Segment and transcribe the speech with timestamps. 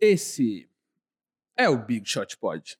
[0.00, 0.68] Esse
[1.56, 2.76] é o Big Shot Pod.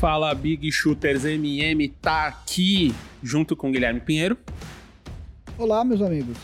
[0.00, 4.36] Fala Big Shooters MM tá aqui junto com Guilherme Pinheiro
[5.58, 6.36] Olá, meus amigos.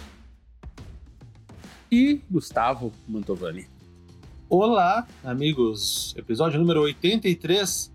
[1.91, 3.67] e Gustavo Mantovani.
[4.49, 6.15] Olá, amigos.
[6.17, 7.91] Episódio número 83.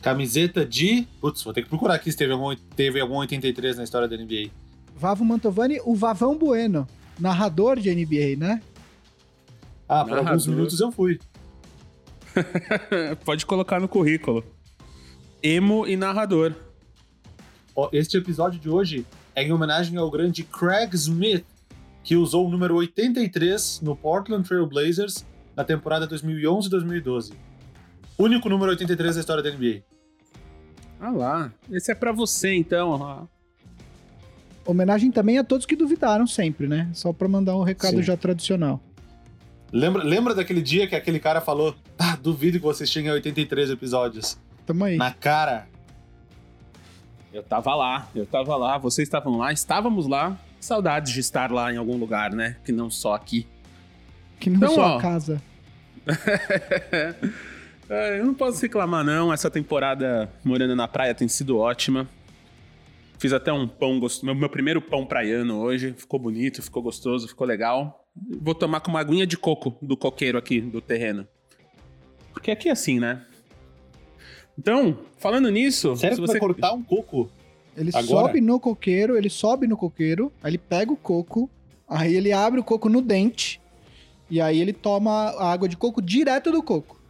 [0.00, 1.06] Camiseta de.
[1.20, 4.16] Putz, vou ter que procurar aqui se teve algum, teve algum 83 na história da
[4.16, 4.50] NBA.
[4.96, 6.86] Vavo Mantovani, o Vavão Bueno,
[7.20, 8.62] narrador de NBA, né?
[9.88, 11.18] Ah, por alguns minutos eu fui.
[13.24, 14.44] Pode colocar no currículo.
[15.42, 16.54] Emo e narrador.
[17.92, 21.44] Este episódio de hoje é em homenagem ao grande Craig Smith,
[22.02, 25.24] que usou o número 83 no Portland Trail Blazers
[25.56, 27.32] na temporada 2011-2012.
[28.18, 29.82] Único número 83 da história da NBA.
[31.00, 33.28] Ah lá, esse é pra você então.
[34.70, 36.88] Homenagem também a todos que duvidaram sempre, né?
[36.92, 38.02] Só pra mandar um recado Sim.
[38.02, 38.80] já tradicional.
[39.72, 43.70] Lembra, lembra daquele dia que aquele cara falou: Ah, duvido que vocês cheguem a 83
[43.70, 44.38] episódios.
[44.66, 44.96] Tamo aí.
[44.96, 45.66] Na cara.
[47.32, 50.36] Eu tava lá, eu tava lá, vocês estavam lá, estávamos lá.
[50.60, 52.56] Saudades de estar lá em algum lugar, né?
[52.64, 53.46] Que não só aqui.
[54.38, 55.00] Que não Então, sua ó.
[55.00, 55.40] casa.
[57.92, 59.32] É, eu não posso reclamar, não.
[59.32, 62.08] Essa temporada morando na praia tem sido ótima.
[63.20, 64.24] Fiz até um pão gostoso.
[64.24, 65.92] Meu, meu primeiro pão praiano hoje.
[65.92, 68.08] Ficou bonito, ficou gostoso, ficou legal.
[68.40, 71.28] Vou tomar com uma aguinha de coco do coqueiro aqui do terreno.
[72.32, 73.22] Porque aqui é assim, né?
[74.58, 75.94] Então, falando nisso.
[75.96, 76.32] Sério se você...
[76.32, 77.30] vai cortar um coco?
[77.76, 78.06] Ele Agora?
[78.06, 81.48] sobe no coqueiro, ele sobe no coqueiro, aí ele pega o coco,
[81.86, 83.60] aí ele abre o coco no dente,
[84.30, 87.00] e aí ele toma a água de coco direto do coco.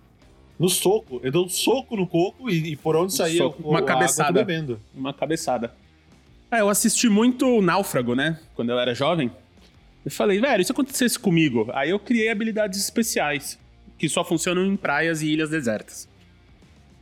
[0.58, 1.20] No soco.
[1.22, 3.80] Eu dou um soco no coco e, e por onde sair o- uma a água
[3.80, 4.32] eu tô cabeçada.
[4.44, 4.80] bebendo.
[4.94, 5.74] Uma cabeçada.
[6.50, 8.38] É, eu assisti muito Náufrago, né?
[8.54, 9.30] Quando eu era jovem.
[10.04, 11.68] Eu falei, velho, se acontecesse comigo?
[11.72, 13.58] Aí eu criei habilidades especiais.
[13.96, 16.08] Que só funcionam em praias e ilhas desertas.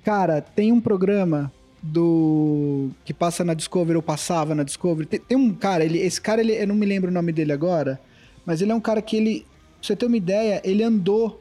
[0.04, 1.52] Cara, tem um programa
[1.82, 5.06] do que passa na Discovery ou passava na Discovery.
[5.06, 7.52] Tem, tem um cara, ele, esse cara, ele, eu não me lembro o nome dele
[7.52, 8.00] agora,
[8.44, 11.40] mas ele é um cara que ele, pra você ter uma ideia, ele andou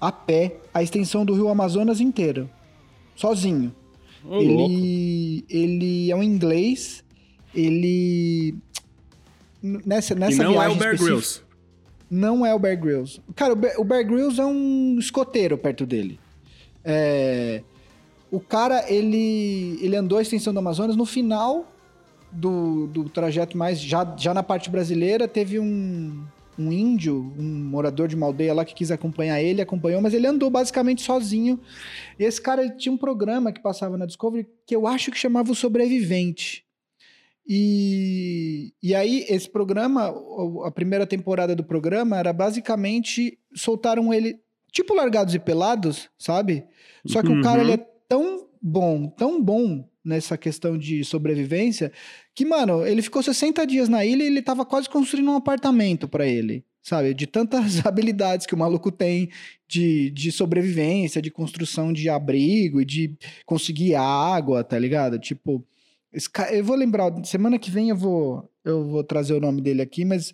[0.00, 2.50] a pé a extensão do Rio Amazonas inteiro,
[3.14, 3.74] sozinho.
[4.24, 4.72] Ô, louco.
[4.72, 7.04] ele, ele é um inglês,
[7.56, 8.54] ele
[9.62, 11.40] nessa E nessa não é viagem o Bear Grylls.
[12.10, 13.20] não é o Bear Grylls.
[13.34, 16.20] Cara, o Bear, o Bear Grylls é um escoteiro perto dele.
[16.84, 17.62] É,
[18.30, 20.94] o cara, ele, ele andou a extensão do Amazonas.
[20.94, 21.72] No final
[22.30, 26.22] do, do trajeto, mais já, já na parte brasileira, teve um,
[26.58, 30.26] um índio, um morador de uma aldeia lá que quis acompanhar ele, acompanhou, mas ele
[30.26, 31.58] andou basicamente sozinho.
[32.18, 35.50] Esse cara ele tinha um programa que passava na Discovery que eu acho que chamava
[35.50, 36.65] O Sobrevivente.
[37.48, 40.12] E, e aí, esse programa,
[40.64, 44.38] a primeira temporada do programa era basicamente soltaram ele,
[44.72, 46.64] tipo Largados e Pelados, sabe?
[47.06, 47.68] Só que o cara Uhum.
[47.68, 51.92] ele é tão bom, tão bom nessa questão de sobrevivência,
[52.34, 56.06] que, mano, ele ficou 60 dias na ilha e ele tava quase construindo um apartamento
[56.08, 57.14] pra ele, sabe?
[57.14, 59.28] De tantas habilidades que o maluco tem
[59.68, 65.18] de, de sobrevivência, de construção de abrigo e de conseguir água, tá ligado?
[65.18, 65.64] Tipo,
[66.32, 69.82] ca- eu vou lembrar, semana que vem eu vou, eu vou trazer o nome dele
[69.82, 70.32] aqui, mas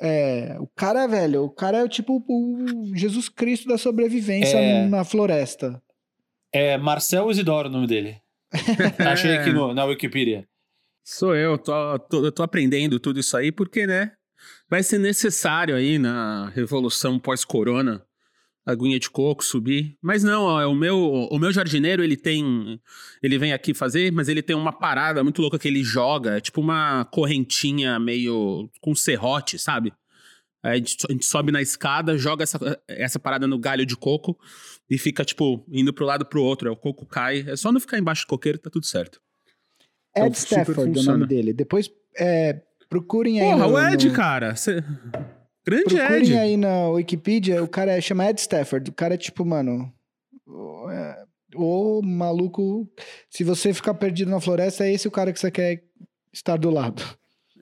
[0.00, 4.86] é, o cara, velho, o cara é o tipo o Jesus Cristo da sobrevivência É.
[4.88, 5.80] na floresta.
[6.52, 8.16] É Marcel Isidoro o nome dele.
[8.98, 10.46] Achei aqui no- na Wikipedia.
[11.04, 14.12] Sou eu, tô, tô- eu tô aprendendo tudo isso aí, porque, né?
[14.70, 18.04] Vai ser necessário aí na revolução pós-corona,
[18.66, 19.96] aguinha de coco subir.
[20.00, 20.96] Mas não, ó, o meu,
[21.30, 22.80] o meu jardineiro, ele tem.
[23.22, 26.60] Ele vem aqui fazer, mas ele tem uma parada muito louca que ele joga, tipo
[26.60, 29.92] uma correntinha meio com serrote, sabe?
[30.62, 32.58] Aí a gente, a gente sobe na escada, joga essa,
[32.88, 34.38] essa parada no galho de coco
[34.88, 36.68] e fica, tipo, indo pro lado pro outro.
[36.68, 37.44] Aí o coco cai.
[37.46, 39.20] É só não ficar embaixo do coqueiro, tá tudo certo.
[40.10, 41.52] Então, Ed super Stafford é o nome dele.
[41.52, 43.50] Depois é, procurem aí.
[43.50, 44.56] Porra, no, o Ed, no- cara.
[44.56, 44.82] cê-
[45.66, 46.34] Grande Procurem Ed.
[46.38, 48.90] aí na Wikipedia, o cara é- chama Ed Stafford.
[48.90, 49.92] O cara é tipo, mano.
[50.46, 51.24] o- é,
[51.56, 52.90] O maluco.
[53.30, 55.84] Se você ficar perdido na floresta, é esse o cara que você quer
[56.32, 57.00] estar do lado.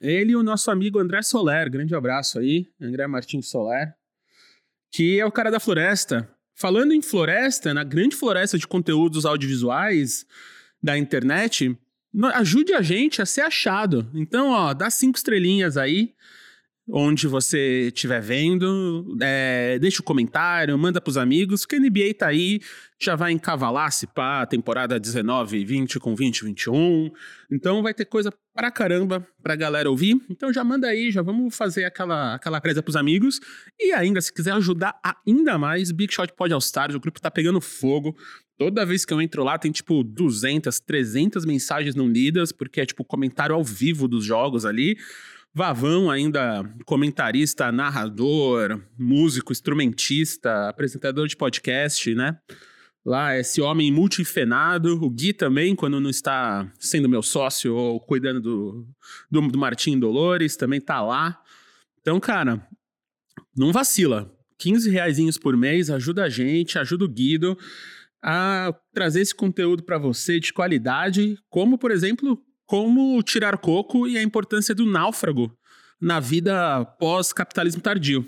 [0.01, 1.69] Ele e o nosso amigo André Soler.
[1.69, 2.65] Grande abraço aí.
[2.81, 3.93] André Martins Soler.
[4.91, 6.27] Que é o cara da floresta.
[6.55, 10.25] Falando em floresta, na grande floresta de conteúdos audiovisuais
[10.81, 11.77] da internet,
[12.33, 14.09] ajude a gente a ser achado.
[14.15, 16.13] Então, ó, dá cinco estrelinhas aí
[16.87, 19.15] onde você estiver vendo.
[19.21, 22.59] É, deixa o um comentário, manda pros amigos, porque a NBA tá aí,
[22.99, 27.11] já vai encavalar se pá, temporada 19 e 20 com 20 e 21.
[27.51, 30.19] Então vai ter coisa pra caramba pra galera ouvir.
[30.29, 33.39] Então já manda aí, já vamos fazer aquela, aquela presa pros amigos.
[33.79, 37.31] E ainda, se quiser ajudar ainda mais, Big Shot Pod All Stars, o grupo tá
[37.31, 38.15] pegando fogo.
[38.57, 42.85] Toda vez que eu entro lá, tem tipo 200, 300 mensagens não lidas, porque é
[42.85, 44.95] tipo comentário ao vivo dos jogos ali.
[45.55, 52.39] Vavão, ainda comentarista, narrador, músico, instrumentista, apresentador de podcast, né?
[53.05, 58.41] Lá, esse homem multifenado, o Gui também, quando não está sendo meu sócio ou cuidando
[58.41, 58.87] do,
[59.29, 61.39] do, do Martim Dolores, também tá lá.
[62.01, 62.65] Então, cara,
[63.55, 64.33] não vacila.
[64.57, 67.57] 15 reais por mês, ajuda a gente, ajuda o Guido
[68.23, 72.41] a trazer esse conteúdo para você de qualidade, como, por exemplo,
[72.73, 75.55] como tirar coco e a importância do náufrago
[76.01, 78.25] na vida pós-capitalismo tardio.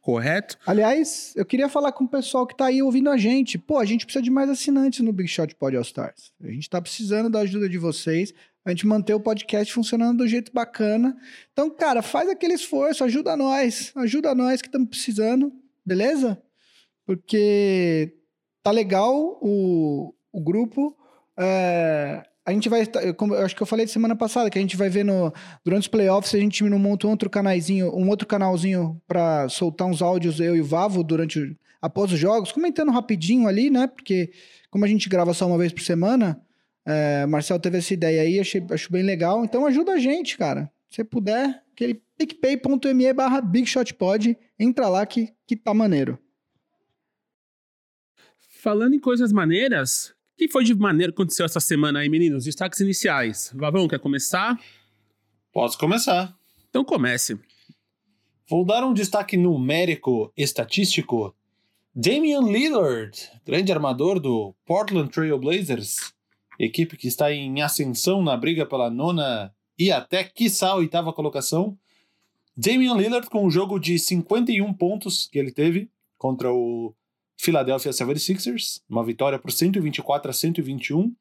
[0.00, 0.58] Correto?
[0.66, 3.56] Aliás, eu queria falar com o pessoal que tá aí ouvindo a gente.
[3.56, 6.32] Pô, a gente precisa de mais assinantes no Big Shot Pod All Stars.
[6.42, 8.34] A gente tá precisando da ajuda de vocês,
[8.64, 11.16] a gente manter o podcast funcionando do jeito bacana.
[11.52, 15.52] Então, cara, faz aquele esforço, ajuda nós, ajuda nós que estamos precisando,
[15.86, 16.42] beleza?
[17.06, 18.16] Porque
[18.64, 20.96] tá legal o, o grupo.
[21.38, 22.82] É, a gente vai.
[22.82, 25.32] Eu acho que eu falei semana passada, que a gente vai ver no,
[25.64, 29.86] durante os playoffs, a gente não monta um outro canalzinho, um outro canalzinho para soltar
[29.86, 33.86] uns áudios, eu e o Vavo, durante após os jogos, comentando rapidinho ali, né?
[33.86, 34.30] Porque
[34.70, 36.40] como a gente grava só uma vez por semana,
[36.84, 39.44] é, Marcel teve essa ideia aí, achei, acho bem legal.
[39.44, 40.70] Então ajuda a gente, cara.
[40.90, 46.18] Se puder, aquele picpay.me barra bigshotpod, entra lá que, que tá maneiro.
[48.48, 52.44] Falando em coisas maneiras, que foi de maneira que aconteceu essa semana aí, meninos?
[52.44, 53.52] Destaques iniciais.
[53.54, 54.58] Vavão, quer começar?
[55.52, 56.36] Posso começar.
[56.68, 57.38] Então comece.
[58.48, 61.34] Vou dar um destaque numérico, estatístico.
[61.94, 63.16] Damian Lillard,
[63.46, 66.12] grande armador do Portland Trail Blazers,
[66.58, 71.78] equipe que está em ascensão na briga pela nona e até, quiçá, a oitava colocação.
[72.56, 75.88] Damian Lillard com um jogo de 51 pontos que ele teve
[76.18, 76.94] contra o
[77.36, 81.14] Philadelphia 76ers, uma vitória por 124 a 121,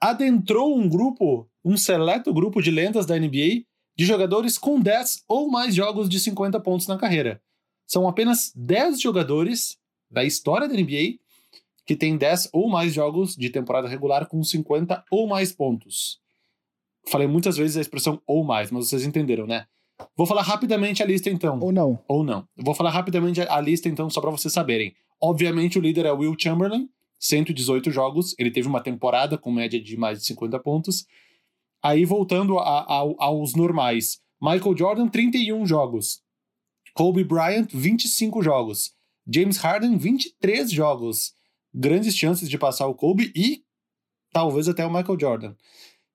[0.00, 3.64] adentrou um grupo, um seleto grupo de lendas da NBA
[3.96, 7.40] de jogadores com 10 ou mais jogos de 50 pontos na carreira.
[7.86, 9.78] São apenas 10 jogadores
[10.10, 11.18] da história da NBA
[11.86, 16.20] que têm 10 ou mais jogos de temporada regular com 50 ou mais pontos.
[17.08, 19.66] Falei muitas vezes a expressão ou mais, mas vocês entenderam, né?
[20.16, 21.58] Vou falar rapidamente a lista então.
[21.60, 21.98] Ou não.
[22.08, 22.46] Ou não.
[22.56, 24.94] Vou falar rapidamente a lista então, só para vocês saberem.
[25.20, 28.34] Obviamente, o líder é Will Chamberlain, 118 jogos.
[28.38, 31.06] Ele teve uma temporada com média de mais de 50 pontos.
[31.82, 36.22] Aí, voltando a, a, aos normais: Michael Jordan, 31 jogos.
[36.94, 38.94] Kobe Bryant, 25 jogos.
[39.30, 41.34] James Harden, 23 jogos.
[41.74, 43.62] Grandes chances de passar o Kobe e
[44.32, 45.54] talvez até o Michael Jordan.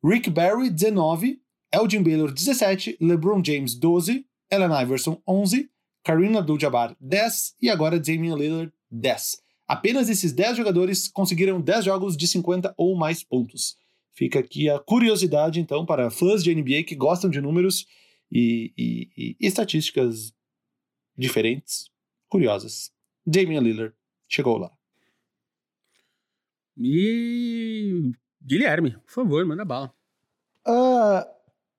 [0.03, 1.39] Rick Barry, 19.
[1.74, 2.98] Elgin Baylor, 17.
[3.00, 4.25] LeBron James, 12.
[4.51, 5.69] Allen Iverson, 11.
[6.03, 7.56] Karina Abdul-Jabbar, 10.
[7.62, 9.41] E agora Damian Lillard, 10.
[9.67, 13.77] Apenas esses 10 jogadores conseguiram 10 jogos de 50 ou mais pontos.
[14.13, 17.85] Fica aqui a curiosidade, então, para fãs de NBA que gostam de números
[18.31, 20.33] e, e, e estatísticas
[21.17, 21.89] diferentes,
[22.27, 22.91] curiosas.
[23.25, 23.95] Damian Lillard
[24.27, 24.71] chegou lá.
[26.77, 28.11] E
[28.41, 29.93] Guilherme, por favor, manda bala.
[30.67, 31.23] Uh,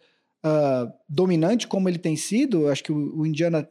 [0.44, 3.68] uh, dominante, como ele tem sido, acho que o, o Indiana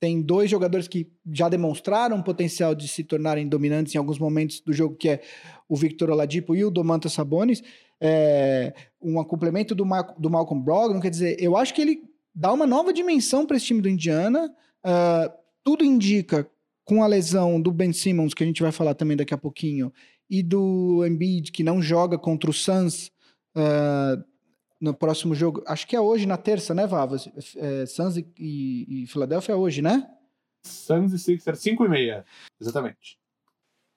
[0.00, 4.72] tem dois jogadores que já demonstraram potencial de se tornarem dominantes em alguns momentos do
[4.72, 5.22] jogo, que é
[5.68, 7.62] o Victor Oladipo e o Domantas Sabonis
[8.00, 11.00] é, um complemento do, Mar do Malcolm Brogdon.
[11.00, 12.02] Quer dizer, eu acho que ele
[12.34, 14.54] dá uma nova dimensão para esse time do Indiana.
[14.84, 15.32] Uh,
[15.62, 16.48] tudo indica,
[16.84, 19.92] com a lesão do Ben Simmons, que a gente vai falar também daqui a pouquinho,
[20.28, 23.10] e do Embiid, que não joga contra o Suns
[23.56, 24.22] uh,
[24.80, 25.62] no próximo jogo.
[25.66, 27.28] Acho que é hoje, na terça, né, Vavas?
[27.56, 30.06] É, Suns e, e, e Filadélfia é hoje, né?
[30.62, 32.24] Suns e Sixers, 5 e meia,
[32.60, 33.18] exatamente.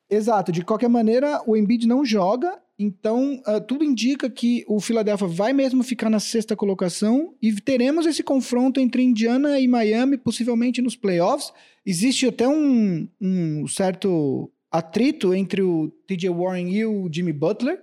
[0.09, 0.51] Exato.
[0.51, 5.51] De qualquer maneira, o Embiid não joga, então uh, tudo indica que o Philadelphia vai
[5.51, 10.95] mesmo ficar na sexta colocação e teremos esse confronto entre Indiana e Miami, possivelmente nos
[10.95, 11.51] playoffs.
[11.83, 17.81] Existe até um, um certo atrito entre o TJ Warren e o Jimmy Butler.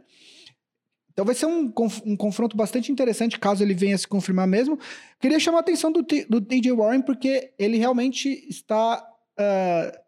[1.13, 1.73] Então vai ser um,
[2.05, 4.79] um confronto bastante interessante, caso ele venha se confirmar mesmo.
[5.21, 9.05] Queria chamar a atenção do, do TJ Warren, porque ele realmente está
[9.39, 10.04] uh,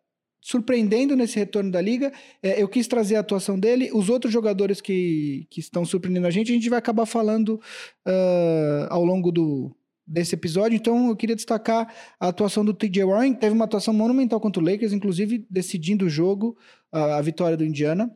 [0.46, 2.12] surpreendendo nesse retorno da liga.
[2.40, 3.90] É, eu quis trazer a atuação dele.
[3.92, 7.60] Os outros jogadores que, que estão surpreendendo a gente, a gente vai acabar falando
[8.06, 9.74] uh, ao longo do,
[10.06, 10.76] desse episódio.
[10.76, 13.34] Então, eu queria destacar a atuação do TJ Warren.
[13.34, 16.56] Teve uma atuação monumental contra o Lakers, inclusive decidindo o jogo,
[16.92, 18.08] a vitória do Indiana.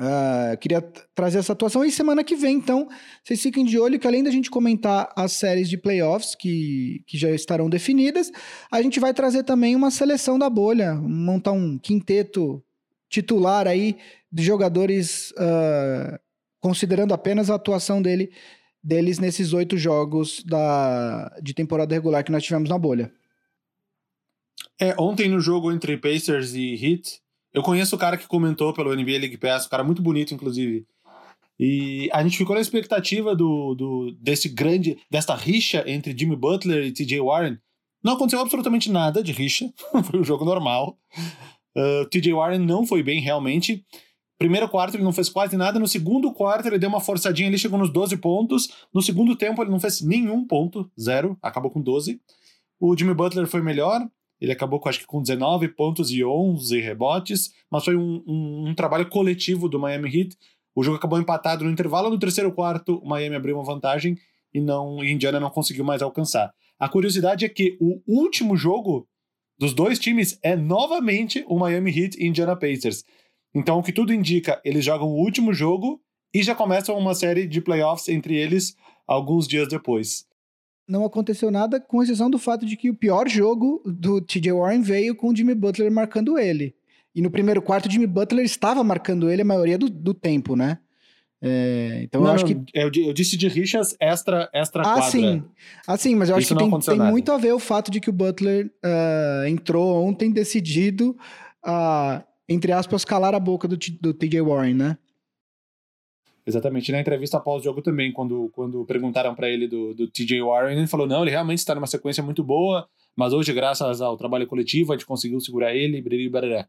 [0.00, 0.80] Uh, queria
[1.14, 1.84] trazer essa atuação.
[1.84, 2.88] E semana que vem, então,
[3.22, 7.16] vocês fiquem de olho que além da gente comentar as séries de playoffs que, que
[7.16, 8.30] já estarão definidas,
[8.70, 12.62] a gente vai trazer também uma seleção da bolha, montar um quinteto
[13.08, 13.96] titular aí
[14.30, 16.18] de jogadores, uh,
[16.58, 18.32] considerando apenas a atuação dele,
[18.82, 23.12] deles nesses oito jogos da, de temporada regular que nós tivemos na bolha.
[24.80, 27.21] É, ontem no jogo entre Pacers e Heat,
[27.52, 30.86] eu conheço o cara que comentou pelo NBA League Pass, um cara muito bonito, inclusive.
[31.60, 36.86] E a gente ficou na expectativa do, do desse grande, desta rixa entre Jimmy Butler
[36.86, 37.58] e TJ Warren.
[38.02, 39.72] Não aconteceu absolutamente nada de rixa,
[40.10, 40.98] foi um jogo normal.
[41.76, 43.84] Uh, TJ Warren não foi bem realmente.
[44.38, 47.58] Primeiro quarto ele não fez quase nada, no segundo quarto ele deu uma forçadinha, ele
[47.58, 48.68] chegou nos 12 pontos.
[48.92, 52.20] No segundo tempo ele não fez nenhum ponto, zero, acabou com 12.
[52.80, 54.00] O Jimmy Butler foi melhor,
[54.42, 58.70] ele acabou com acho que com 19 pontos e 11 rebotes, mas foi um, um,
[58.70, 60.36] um trabalho coletivo do Miami Heat.
[60.74, 64.18] O jogo acabou empatado no intervalo no terceiro quarto, o Miami abriu uma vantagem
[64.52, 66.52] e não Indiana não conseguiu mais alcançar.
[66.76, 69.06] A curiosidade é que o último jogo
[69.60, 73.04] dos dois times é novamente o Miami Heat e Indiana Pacers.
[73.54, 76.00] Então, o que tudo indica, eles jogam o último jogo
[76.34, 78.74] e já começam uma série de playoffs entre eles
[79.06, 80.26] alguns dias depois
[80.86, 84.82] não aconteceu nada, com exceção do fato de que o pior jogo do TJ Warren
[84.82, 86.74] veio com o Jimmy Butler marcando ele.
[87.14, 90.56] E no primeiro quarto, o Jimmy Butler estava marcando ele a maioria do, do tempo,
[90.56, 90.78] né?
[91.44, 92.54] É, então não, eu acho que.
[92.72, 95.10] Eu, eu, disse de rixas extra, extra ah, quadra.
[95.10, 95.42] Sim.
[95.86, 98.00] Ah, sim, mas eu acho Isso que tem, tem muito a ver o fato de
[98.00, 101.16] que o Butler uh, entrou ontem decidido
[101.62, 104.98] a, entre aspas, calar a boca do, do TJ Warren, né?
[106.46, 106.90] Exatamente.
[106.90, 110.76] Na entrevista após o jogo também, quando, quando perguntaram para ele do, do TJ Warren,
[110.76, 114.46] ele falou: não, ele realmente está numa sequência muito boa, mas hoje, graças ao trabalho
[114.46, 116.68] coletivo, a gente conseguiu segurar ele, e barará.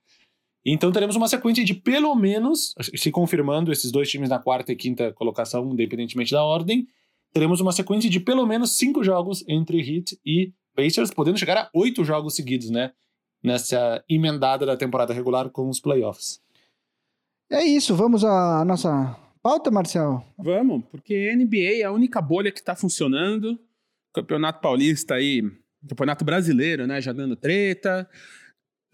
[0.66, 4.76] Então teremos uma sequência de pelo menos, se confirmando esses dois times na quarta e
[4.76, 6.88] quinta colocação, independentemente da ordem,
[7.34, 11.70] teremos uma sequência de pelo menos cinco jogos entre Heat e Pacers, podendo chegar a
[11.74, 12.92] oito jogos seguidos, né?
[13.44, 16.40] Nessa emendada da temporada regular com os playoffs.
[17.52, 20.26] É isso, vamos à nossa pauta, Marcel?
[20.38, 23.60] Vamos, porque NBA é a única bolha que está funcionando.
[24.14, 25.44] Campeonato Paulista aí,
[25.88, 27.02] Campeonato Brasileiro, né?
[27.02, 28.10] Já dando treta.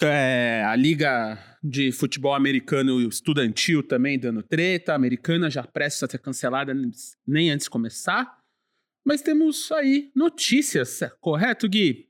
[0.01, 4.93] É, a Liga de Futebol Americano Estudantil também dando treta.
[4.93, 6.73] A americana já prestes a ser cancelada
[7.27, 8.39] nem antes de começar.
[9.05, 12.07] Mas temos aí notícias, correto, Gui?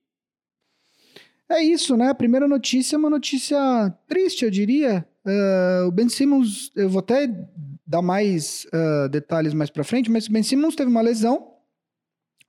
[1.49, 2.09] É isso, né?
[2.09, 3.57] A primeira notícia é uma notícia
[4.07, 5.08] triste, eu diria.
[5.25, 7.29] Uh, o Ben Simmons, eu vou até
[7.85, 11.55] dar mais uh, detalhes mais para frente, mas o Ben Simmons teve uma lesão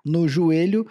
[0.04, 0.86] no joelho.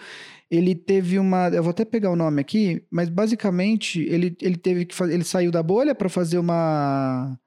[0.50, 4.86] Ele teve uma, eu vou até pegar o nome aqui, mas basicamente ele, ele teve
[4.86, 7.40] que ele saiu da bolha para fazer uma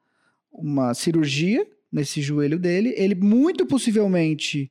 [0.53, 2.95] uma cirurgia nesse joelho dele.
[2.97, 4.71] Ele muito possivelmente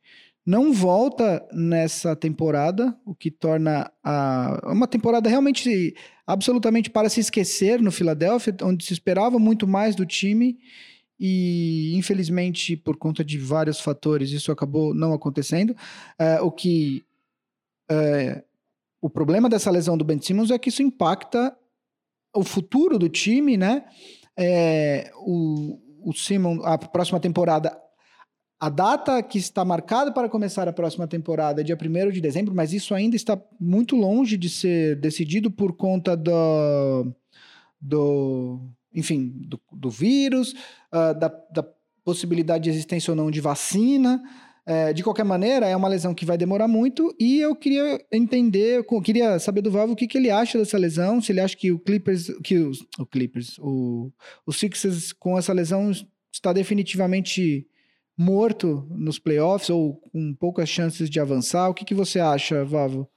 [0.52, 5.96] não volta nessa temporada, o que torna a, uma temporada realmente
[6.28, 10.60] absolutamente para se esquecer no Philadelphia, onde se esperava muito mais do time
[11.18, 15.74] e infelizmente por conta de vários fatores isso acabou não acontecendo.
[16.20, 17.02] É, o que
[17.90, 18.44] é,
[19.02, 21.56] o problema dessa lesão do Ben Simmons é que isso impacta
[22.36, 23.86] o futuro do time, né?
[24.38, 27.72] É, o, o Simon, a próxima temporada
[28.62, 32.54] a data que está marcada para começar a próxima temporada é dia 1 de dezembro,
[32.54, 37.12] mas isso ainda está muito longe de ser decidido por conta do,
[37.82, 38.62] do
[38.94, 40.54] enfim, do, do vírus,
[40.94, 41.68] uh, da, da,
[42.04, 44.22] possibilidade de existência ou não de vacina.
[44.64, 48.78] É, de qualquer maneira, é uma lesão que vai demorar muito e eu queria entender,
[48.78, 51.58] eu queria saber do Valvo o que, que ele acha dessa lesão, se ele acha
[51.58, 54.12] que o Clippers, que o, o Clippers, o,
[54.46, 55.92] o Sixers com essa lesão
[56.32, 57.68] está definitivamente
[58.18, 61.70] morto nos playoffs ou com poucas chances de avançar.
[61.70, 63.10] O que, que você acha, Vavo?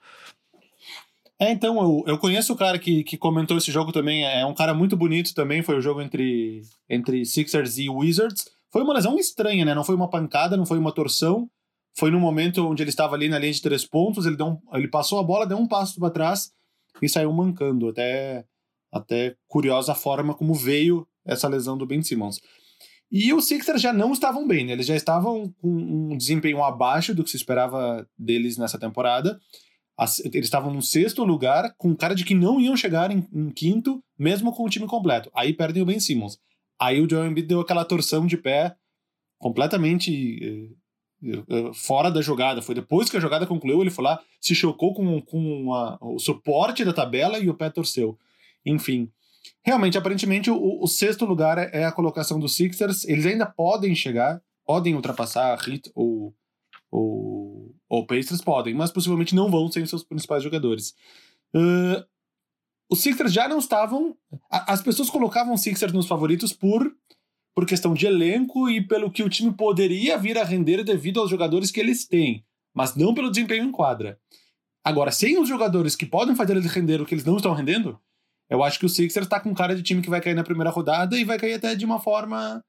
[1.38, 4.24] É, então, eu, eu conheço o cara que, que comentou esse jogo também.
[4.24, 5.62] É um cara muito bonito também.
[5.62, 8.46] Foi o jogo entre, entre Sixers e Wizards.
[8.70, 9.74] Foi uma lesão estranha, né?
[9.74, 11.48] Não foi uma pancada, não foi uma torção.
[11.96, 14.26] Foi no momento onde ele estava ali na linha de três pontos.
[14.26, 16.52] Ele, deu um, ele passou a bola, deu um passo para trás
[17.02, 17.88] e saiu mancando.
[17.88, 18.44] Até,
[18.92, 22.40] até curiosa a forma como veio essa lesão do Ben Simmons.
[23.10, 24.72] E os Sixers já não estavam bem, né?
[24.72, 29.38] Eles já estavam com um desempenho abaixo do que se esperava deles nessa temporada.
[30.24, 34.02] Eles estavam no sexto lugar, com cara de que não iam chegar em, em quinto,
[34.18, 35.30] mesmo com o time completo.
[35.34, 36.38] Aí perdem o Ben Simmons.
[36.80, 38.74] Aí o Joel Embiid deu aquela torção de pé
[39.38, 40.74] completamente
[41.22, 42.62] eh, eh, fora da jogada.
[42.62, 45.68] Foi depois que a jogada concluiu, ele foi lá, se chocou com, com
[46.00, 48.18] o suporte da tabela e o pé torceu.
[48.66, 49.10] Enfim,
[49.64, 53.04] realmente, aparentemente, o, o, sexto lugar é, é a colocação dos Sixers.
[53.04, 56.34] Eles ainda podem chegar, podem ultrapassar a Heat ou,
[56.90, 60.94] ou, ou Pacers, podem, mas possivelmente não vão sem seus principais jogadores.
[61.54, 62.04] Uh,
[62.90, 64.16] os Sixers já não estavam.
[64.50, 66.94] as pessoas colocavam Sixers nos favoritos por,
[67.54, 71.30] por questão de elenco e pelo que o time poderia vir a render devido aos
[71.30, 72.44] jogadores que eles têm,
[72.74, 74.18] mas não pelo desempenho em quadra.
[74.84, 77.98] Agora, sem os jogadores que podem fazer eles render o que eles não estão rendendo,
[78.48, 80.70] eu acho que o Sixers está com cara de time que vai cair na primeira
[80.70, 82.62] rodada e vai cair até de uma forma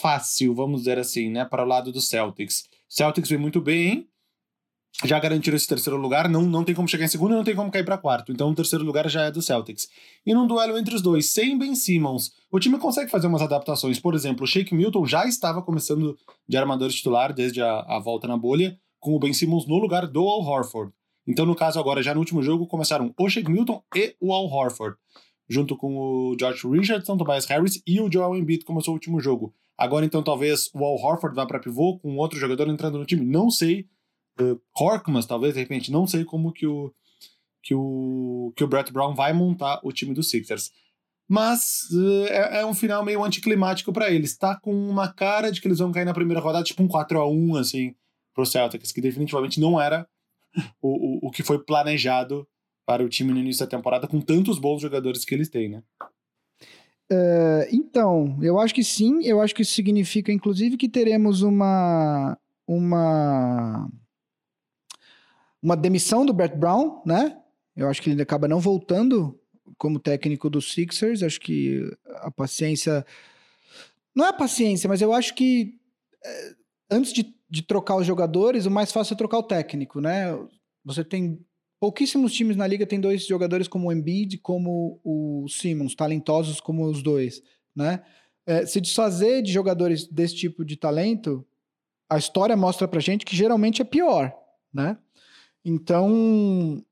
[0.00, 2.64] fácil, vamos dizer assim, né, para o lado do Celtics.
[2.88, 4.08] Celtics vem muito bem,
[5.04, 7.56] já garantiram esse terceiro lugar, não, não tem como chegar em segundo e não tem
[7.56, 8.30] como cair para quarto.
[8.30, 9.88] Então o terceiro lugar já é do Celtics.
[10.24, 13.98] E num duelo entre os dois, sem Ben Simmons, o time consegue fazer umas adaptações.
[13.98, 16.16] Por exemplo, o Shake Milton já estava começando
[16.48, 20.06] de armador titular desde a, a volta na bolha, com o Ben Simmons no lugar
[20.06, 20.92] do Al Horford.
[21.26, 24.46] Então, no caso, agora, já no último jogo, começaram o Shake Milton e o Al
[24.46, 24.96] Horford,
[25.48, 29.54] junto com o George Richardson, Tobias Harris e o Joel Embiid começou o último jogo.
[29.78, 33.24] Agora, então, talvez o Al Horford vá para pivô com outro jogador entrando no time.
[33.24, 33.86] Não sei.
[34.40, 34.60] Uh,
[35.26, 35.92] talvez, de repente.
[35.92, 36.92] Não sei como que o,
[37.62, 40.70] que o, que o Brett Brown vai montar o time dos Sixers.
[41.28, 44.36] Mas uh, é, é, um final meio anticlimático para eles.
[44.36, 47.18] Tá com uma cara de que eles vão cair na primeira rodada, tipo um 4
[47.18, 47.94] a 1 assim,
[48.34, 50.06] pro Celtics, que definitivamente não era
[50.80, 52.46] o, o, o que foi planejado
[52.84, 55.82] para o time no início da temporada, com tantos bons jogadores que eles têm, né?
[57.10, 59.22] Uh, então, eu acho que sim.
[59.22, 63.88] Eu acho que isso significa, inclusive, que teremos uma uma
[65.62, 67.38] uma demissão do Brett Brown, né?
[67.76, 69.38] Eu acho que ele acaba não voltando
[69.76, 71.22] como técnico dos Sixers.
[71.22, 73.04] Acho que a paciência
[74.14, 75.78] não é a paciência, mas eu acho que
[76.24, 76.54] é,
[76.90, 80.26] antes de de trocar os jogadores, o mais fácil é trocar o técnico, né?
[80.86, 81.38] Você tem
[81.78, 86.86] pouquíssimos times na liga tem dois jogadores como o Embiid, como o Simmons, talentosos como
[86.86, 87.42] os dois,
[87.76, 88.02] né?
[88.46, 91.46] É, se desfazer de jogadores desse tipo de talento,
[92.08, 94.34] a história mostra pra gente que geralmente é pior,
[94.72, 94.96] né?
[95.62, 96.82] Então,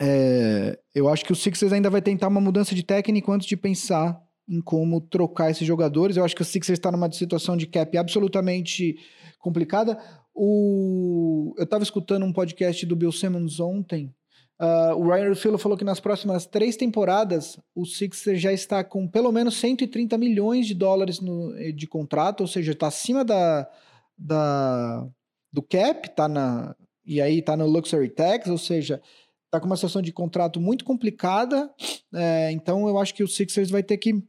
[0.00, 3.56] é, eu acho que o Sixers ainda vai tentar uma mudança de técnico antes de
[3.56, 6.16] pensar em como trocar esses jogadores.
[6.16, 8.98] Eu acho que o Sixers está numa situação de cap absolutamente
[9.38, 9.96] complicada.
[10.34, 11.54] O...
[11.56, 14.12] Eu estava escutando um podcast do Bill Simmons ontem.
[14.60, 19.08] Uh, o Ryan Russillo falou que nas próximas três temporadas o Sixers já está com
[19.08, 23.66] pelo menos 130 milhões de dólares no, de contrato, ou seja, está acima da,
[24.18, 25.08] da,
[25.50, 29.00] do cap, tá na, e aí está no Luxury Tax, ou seja,
[29.46, 31.70] está com uma situação de contrato muito complicada.
[32.14, 34.22] É, então eu acho que o Sixers vai ter que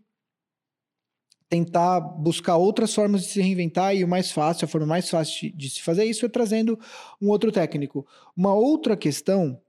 [1.52, 5.52] tentar buscar outras formas de se reinventar e o mais fácil, a forma mais fácil
[5.54, 6.80] de se fazer isso é trazendo
[7.22, 8.08] um outro técnico.
[8.38, 9.62] Uma outra questão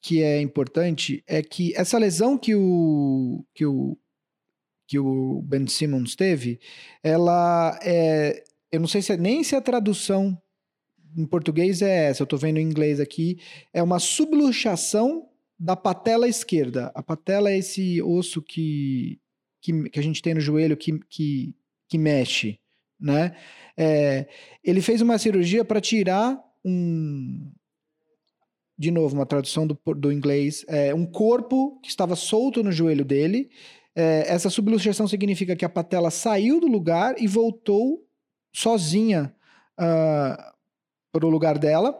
[0.00, 3.98] que é importante é que essa lesão que o que o
[4.88, 6.58] que o Ben Simmons teve,
[7.02, 10.40] ela é, eu não sei se é, nem se a tradução
[11.14, 13.38] em português é essa, eu estou vendo em inglês aqui,
[13.74, 16.90] é uma subluxação da patela esquerda.
[16.94, 19.20] A patela é esse osso que
[19.66, 21.54] que, que a gente tem no joelho que, que
[21.88, 22.58] que mexe,
[22.98, 23.36] né?
[23.76, 24.26] É,
[24.64, 27.52] ele fez uma cirurgia para tirar um.
[28.78, 30.64] De novo, uma tradução do, do inglês.
[30.68, 33.50] É, um corpo que estava solto no joelho dele.
[33.94, 38.06] É, essa subluxação significa que a patela saiu do lugar e voltou
[38.52, 39.34] sozinha
[39.78, 40.52] uh,
[41.10, 41.98] para o lugar dela.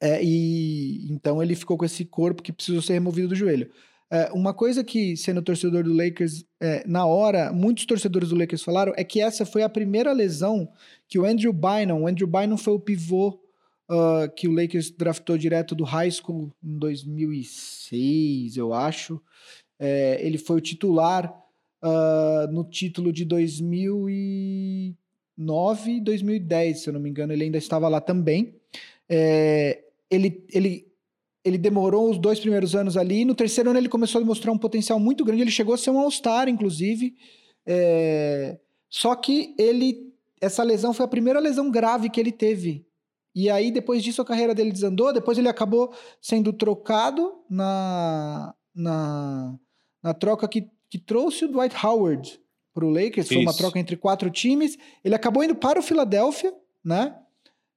[0.00, 3.70] É, e então ele ficou com esse corpo que precisou ser removido do joelho.
[4.10, 8.62] É, uma coisa que, sendo torcedor do Lakers, é, na hora, muitos torcedores do Lakers
[8.62, 10.66] falaram é que essa foi a primeira lesão
[11.06, 13.38] que o Andrew Bynum, o Andrew Bynum foi o pivô
[13.90, 19.20] uh, que o Lakers draftou direto do high school em 2006, eu acho.
[19.78, 21.30] É, ele foi o titular
[21.82, 27.88] uh, no título de 2009 e 2010, se eu não me engano, ele ainda estava
[27.88, 28.54] lá também.
[29.08, 30.87] É, ele, ele
[31.44, 33.24] ele demorou os dois primeiros anos ali.
[33.24, 35.42] No terceiro ano ele começou a mostrar um potencial muito grande.
[35.42, 37.14] Ele chegou a ser um All-Star, inclusive.
[37.66, 38.58] É...
[38.88, 42.86] Só que ele, essa lesão foi a primeira lesão grave que ele teve.
[43.34, 45.12] E aí depois disso a carreira dele desandou.
[45.12, 49.58] Depois ele acabou sendo trocado na na,
[50.02, 52.40] na troca que, que trouxe o Dwight Howard
[52.72, 53.26] para o Lakers.
[53.26, 53.34] Isso.
[53.34, 54.78] Foi uma troca entre quatro times.
[55.04, 57.16] Ele acabou indo para o Philadelphia, né?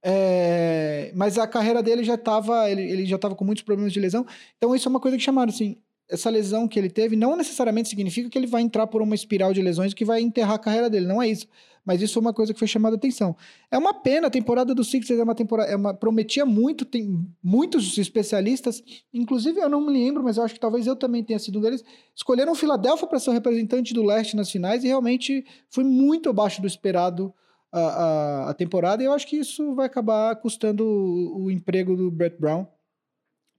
[0.03, 3.99] É, mas a carreira dele já estava ele, ele, já estava com muitos problemas de
[3.99, 4.25] lesão.
[4.57, 5.77] Então isso é uma coisa que chamaram assim,
[6.09, 9.53] essa lesão que ele teve não necessariamente significa que ele vai entrar por uma espiral
[9.53, 11.47] de lesões que vai enterrar a carreira dele, não é isso.
[11.83, 13.35] Mas isso é uma coisa que foi chamada atenção.
[13.71, 17.25] É uma pena, a temporada do Sixers é uma temporada, é uma, prometia muito, tem
[17.41, 21.39] muitos especialistas, inclusive eu não me lembro, mas eu acho que talvez eu também tenha
[21.39, 21.83] sido um deles,
[22.15, 26.29] escolheram o Philadelphia para ser o representante do leste nas finais e realmente foi muito
[26.29, 27.33] abaixo do esperado
[27.71, 32.12] a, a, temporada, e eu acho que isso vai acabar custando o, o emprego do
[32.12, 32.67] Brett Brown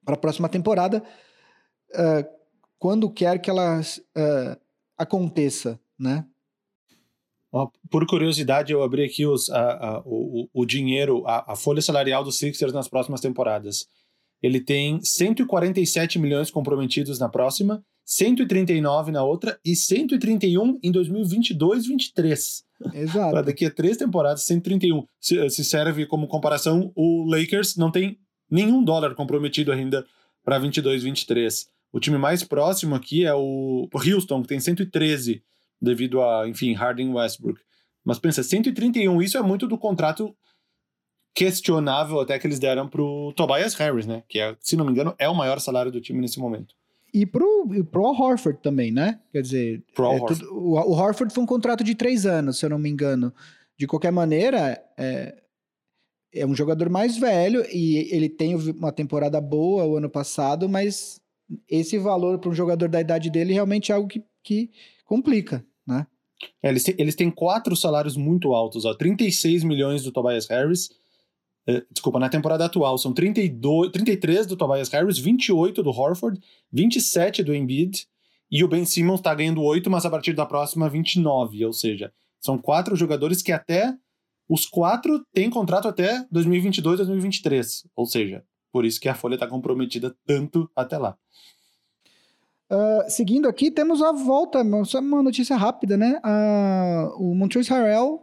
[0.05, 1.03] para a próxima temporada,
[1.95, 2.43] uh,
[2.79, 4.61] quando quer que ela uh,
[4.99, 6.27] aconteça, né?
[7.91, 12.25] Por curiosidade, eu abri aqui os, a, a, o, o dinheiro, a, a folha salarial
[12.25, 13.87] dos Sixers nas próximas temporadas.
[14.43, 22.63] Ele tem 147 milhões comprometidos na próxima, 139 na outra e 131 em 2022-23.
[22.95, 23.31] Exato.
[23.31, 25.05] Para daqui a três temporadas, 131.
[25.21, 28.19] Se, se serve como comparação, o Lakers não tem
[28.51, 30.05] nenhum dólar comprometido ainda
[30.45, 31.67] para 22-23.
[31.93, 35.43] O time mais próximo aqui é o Houston, que tem 113,
[35.81, 37.61] devido a, enfim, Harden Westbrook.
[38.05, 40.35] Mas pensa, 131, isso é muito do contrato
[41.35, 44.23] questionável até que eles deram pro Tobias Harris, né?
[44.29, 46.75] Que, é, se não me engano, é o maior salário do time nesse momento.
[47.13, 49.21] E pro, e pro Horford também, né?
[49.31, 50.39] Quer dizer, pro é Horford.
[50.41, 53.33] Tudo, o, o Horford foi um contrato de três anos, se eu não me engano.
[53.79, 55.43] De qualquer maneira, é,
[56.33, 61.21] é um jogador mais velho e ele tem uma temporada boa o ano passado, mas
[61.69, 64.71] esse valor para um jogador da idade dele realmente é algo que, que
[65.05, 66.07] complica, né?
[66.63, 70.91] É, eles, têm, eles têm quatro salários muito altos, ó, 36 milhões do Tobias Harris,
[71.91, 76.41] desculpa, na temporada atual são 32, 33 do Tobias Harris, 28 do Horford,
[76.73, 78.07] 27 do Embiid
[78.53, 82.13] e o Ben Simmons está ganhando 8, mas a partir da próxima 29, ou seja,
[82.39, 83.95] são quatro jogadores que até
[84.47, 89.47] os quatro têm contrato até 2022, 2023, ou seja, por isso que a folha está
[89.47, 91.17] comprometida tanto até lá.
[92.71, 96.21] Uh, seguindo aqui, temos a volta, só uma notícia rápida, né?
[96.25, 98.23] Uh, o Montrezl Harrell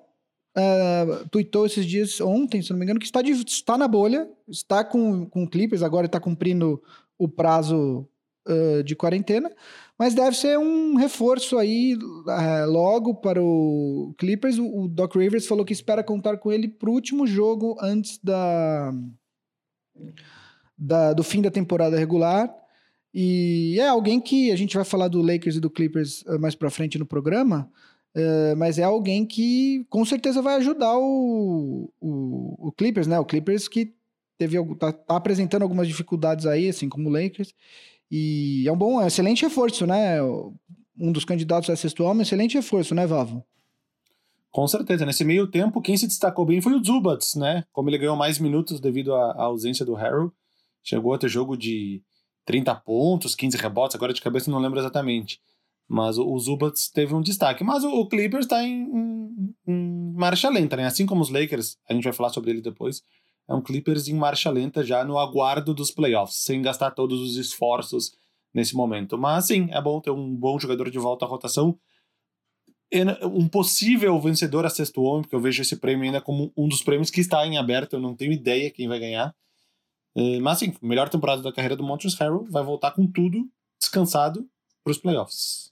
[0.59, 4.29] uh, tweetou esses dias, ontem, se não me engano, que está, de, está na bolha,
[4.47, 6.81] está com, com Clippers, agora está cumprindo
[7.17, 8.07] o prazo
[8.47, 9.51] uh, de quarentena,
[9.97, 14.57] mas deve ser um reforço aí uh, logo para o Clippers.
[14.57, 18.19] O, o, Doc Rivers falou que espera contar com ele para o último jogo antes
[18.23, 18.93] da,
[20.77, 22.53] da, do fim da temporada regular.
[23.11, 26.69] E é alguém que a gente vai falar do Lakers e do Clippers mais para
[26.69, 27.67] frente no programa,
[28.15, 33.19] Uh, mas é alguém que com certeza vai ajudar o, o, o Clippers, né?
[33.19, 33.93] O Clippers que
[34.37, 37.53] teve tá, tá, apresentando algumas dificuldades aí, assim como o Lakers.
[38.09, 40.21] E é um bom, é um excelente reforço, né?
[40.97, 43.45] Um dos candidatos a sexto homem, excelente reforço, né, Vavo?
[44.51, 45.05] Com certeza.
[45.05, 47.63] Nesse meio tempo, quem se destacou bem foi o Zubats, né?
[47.71, 50.33] Como ele ganhou mais minutos devido à, à ausência do Harrow.
[50.83, 52.01] Chegou a ter jogo de
[52.45, 55.39] 30 pontos, 15 rebotes, agora de cabeça não lembro exatamente.
[55.89, 57.63] Mas o, Zubats teve um destaque.
[57.63, 60.85] Mas o, Clippers está em, em, em, marcha lenta, né?
[60.85, 63.01] Assim como os Lakers, a gente vai falar sobre ele depois.
[63.49, 67.37] É um Clippers em marcha lenta já no aguardo dos playoffs, sem gastar todos os
[67.37, 68.11] esforços
[68.53, 69.17] nesse momento.
[69.17, 71.75] Mas sim, é bom ter um bom jogador de volta à rotação.
[73.23, 76.83] Um possível vencedor a sexto homem, porque eu vejo esse prêmio ainda como um dos
[76.83, 79.33] prêmios que está em aberto, eu não tenho ideia quem vai ganhar.
[80.15, 83.47] É, mas sim, melhor temporada da carreira do Montrezl Harrell, vai voltar com tudo,
[83.79, 84.47] descansado,
[84.83, 85.68] para os playoffs.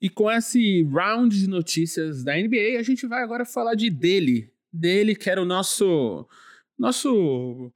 [0.00, 4.52] E com esse round de notícias da NBA, a gente vai agora falar de dele.
[4.72, 6.28] Dele, que era o nosso.
[6.78, 7.72] Nosso.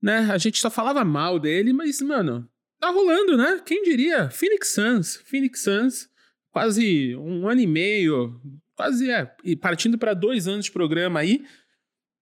[0.00, 0.28] Né?
[0.30, 3.62] A gente só falava mal dele, mas, mano, tá rolando, né?
[3.64, 4.28] Quem diria?
[4.28, 5.16] Phoenix Suns.
[5.24, 6.10] Phoenix Suns,
[6.50, 8.40] quase um ano e meio,
[8.74, 11.44] quase é, e partindo para dois anos de programa aí.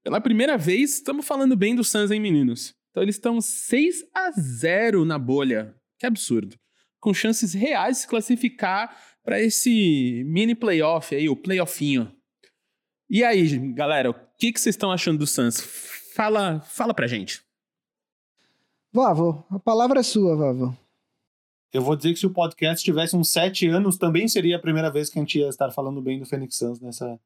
[0.05, 2.75] Pela primeira vez, estamos falando bem do Suns, hein, meninos?
[2.91, 5.75] Então eles estão 6 a 0 na bolha.
[5.99, 6.57] Que absurdo.
[6.99, 12.11] Com chances reais de se classificar para esse mini playoff aí, o playoffinho.
[13.09, 15.61] E aí, galera, o que, que vocês estão achando do Suns?
[16.15, 17.43] Fala, fala pra gente.
[18.93, 20.77] Vavo, a palavra é sua, Vavo.
[21.73, 24.91] Eu vou dizer que se o podcast tivesse uns sete anos, também seria a primeira
[24.91, 27.19] vez que a gente ia estar falando bem do Phoenix Suns nessa,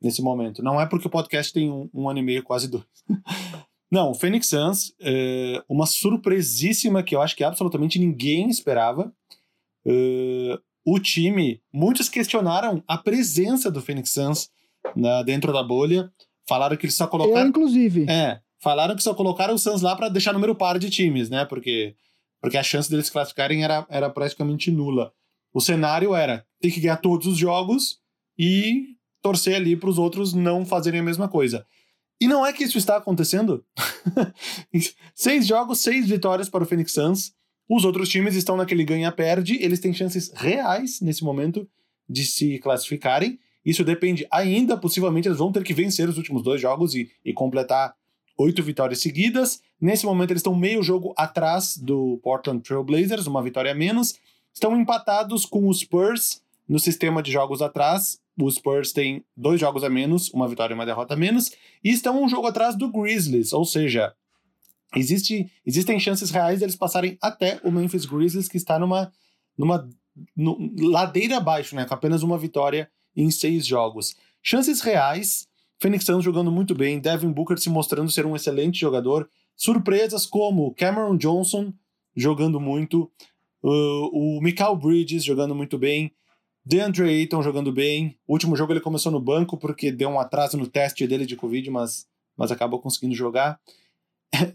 [0.00, 0.62] nesse momento.
[0.62, 2.84] Não é porque o podcast tem um, um ano e meio, quase dois.
[3.90, 9.12] Não, o Phoenix Suns, é uma surpresíssima que eu acho que absolutamente ninguém esperava.
[9.84, 14.50] É, o time, muitos questionaram a presença do Phoenix Suns
[14.96, 16.10] na, dentro da bolha.
[16.48, 17.42] Falaram que eles só colocaram.
[17.42, 18.06] Eu, inclusive.
[18.08, 21.44] É, falaram que só colocaram o Suns lá para deixar número par de times, né?
[21.44, 21.94] Porque,
[22.40, 25.12] porque a chance deles se classificarem era, era praticamente nula.
[25.52, 27.98] O cenário era ter que ganhar todos os jogos
[28.38, 31.66] e torcer ali para os outros não fazerem a mesma coisa.
[32.20, 33.64] E não é que isso está acontecendo.
[35.14, 37.32] seis jogos, seis vitórias para o Phoenix Suns.
[37.72, 41.68] Os outros times estão naquele ganha-perde, eles têm chances reais nesse momento
[42.08, 43.38] de se classificarem.
[43.64, 47.32] Isso depende ainda, possivelmente eles vão ter que vencer os últimos dois jogos e, e
[47.32, 47.94] completar
[48.36, 49.62] oito vitórias seguidas.
[49.80, 54.18] Nesse momento eles estão meio jogo atrás do Portland Trail Blazers, uma vitória a menos.
[54.52, 58.18] Estão empatados com os Spurs no sistema de jogos atrás.
[58.36, 61.52] Os Spurs têm dois jogos a menos, uma vitória e uma derrota a menos,
[61.84, 64.12] e estão um jogo atrás do Grizzlies, ou seja,
[64.96, 69.12] existe, existem chances reais deles passarem até o Memphis Grizzlies, que está numa,
[69.56, 69.88] numa
[70.36, 70.58] no,
[70.90, 74.16] ladeira abaixo, né, com apenas uma vitória em seis jogos.
[74.42, 75.46] Chances reais,
[75.78, 80.74] Phoenix Suns jogando muito bem, Devin Booker se mostrando ser um excelente jogador, surpresas como
[80.74, 81.72] Cameron Johnson
[82.16, 83.10] jogando muito,
[83.62, 86.12] uh, o Michael Bridges jogando muito bem,
[86.64, 88.18] DeAndre Ayton jogando bem.
[88.26, 91.36] O último jogo ele começou no banco porque deu um atraso no teste dele de
[91.36, 93.58] Covid, mas, mas acabou conseguindo jogar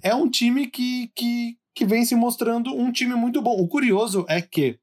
[0.02, 3.60] é um time que, que, que vem se mostrando um time muito bom.
[3.60, 4.80] O curioso é que,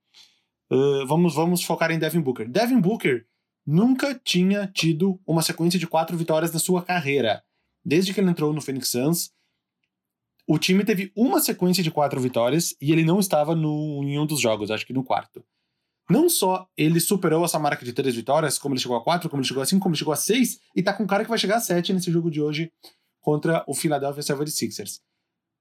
[0.71, 2.49] uh, vamos, vamos focar em Devin Booker.
[2.49, 3.27] Devin Booker
[3.67, 7.43] nunca tinha tido uma sequência de quatro vitórias na sua carreira.
[7.85, 9.31] Desde que ele entrou no Phoenix Suns,
[10.47, 14.27] o time teve uma sequência de quatro vitórias e ele não estava no, em um
[14.27, 15.45] dos jogos, acho que no quarto.
[16.11, 19.41] Não só ele superou essa marca de três vitórias, como ele chegou a quatro, como
[19.41, 21.31] ele chegou a cinco, como ele chegou a seis, e tá com um cara que
[21.31, 22.71] vai chegar a sete nesse jogo de hoje
[23.23, 25.01] contra o Philadelphia 76ers.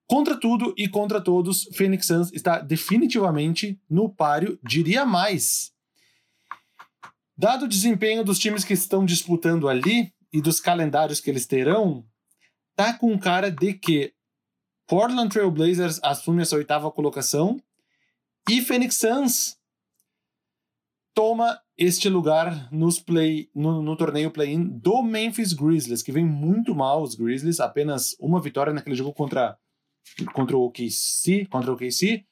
[0.07, 5.71] Contra tudo e contra todos, Phoenix Suns está definitivamente no páreo, diria mais.
[7.37, 12.05] Dado o desempenho dos times que estão disputando ali e dos calendários que eles terão,
[12.75, 14.13] tá com cara de que
[14.85, 17.61] Portland Trail Blazers assume essa oitava colocação
[18.49, 19.57] e Phoenix Suns
[21.13, 26.75] toma este lugar nos play, no, no torneio play-in do Memphis Grizzlies, que vem muito
[26.75, 29.57] mal os Grizzlies, apenas uma vitória naquele jogo contra,
[30.33, 32.25] contra o OKC, contra o OKC.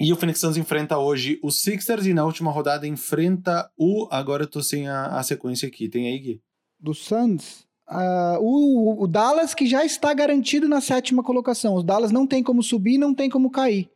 [0.00, 4.08] E o Phoenix Suns enfrenta hoje os Sixers e na última rodada enfrenta o.
[4.10, 5.88] Agora eu tô sem a, a sequência aqui.
[5.88, 6.42] Tem aí, Gui?
[6.80, 7.66] Do Suns?
[7.88, 11.74] Uh, o, o Dallas que já está garantido na sétima colocação.
[11.74, 13.88] Os Dallas não tem como subir, não tem como cair.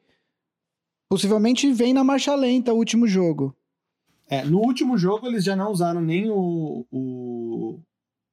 [1.09, 3.56] Possivelmente vem na marcha lenta o último jogo.
[4.29, 7.81] É, no último jogo eles já não usaram nem o, o,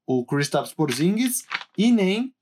[0.08, 1.46] o Kristaps Porzingis
[1.78, 2.34] e nem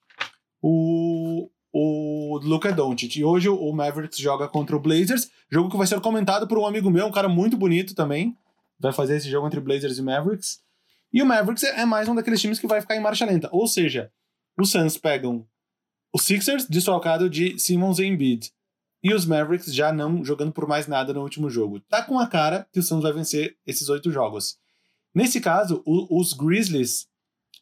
[0.62, 3.18] o, o Luka Doncic.
[3.18, 6.66] E hoje o Mavericks joga contra o Blazers, jogo que vai ser comentado por um
[6.66, 8.36] amigo meu, um cara muito bonito também.
[8.80, 10.60] Vai fazer esse jogo entre Blazers e Mavericks.
[11.14, 13.50] E o Mavericks é mais um daqueles times que vai ficar em marcha lenta.
[13.52, 14.12] Ou seja,
[14.58, 15.46] os Suns pegam
[16.14, 18.52] o Sixers desfalcado de Simmons e Embiid
[19.04, 21.80] e os Mavericks já não jogando por mais nada no último jogo.
[21.80, 24.58] Tá com a cara que o Suns vai vencer esses oito jogos.
[25.14, 27.08] Nesse caso, o, os Grizzlies,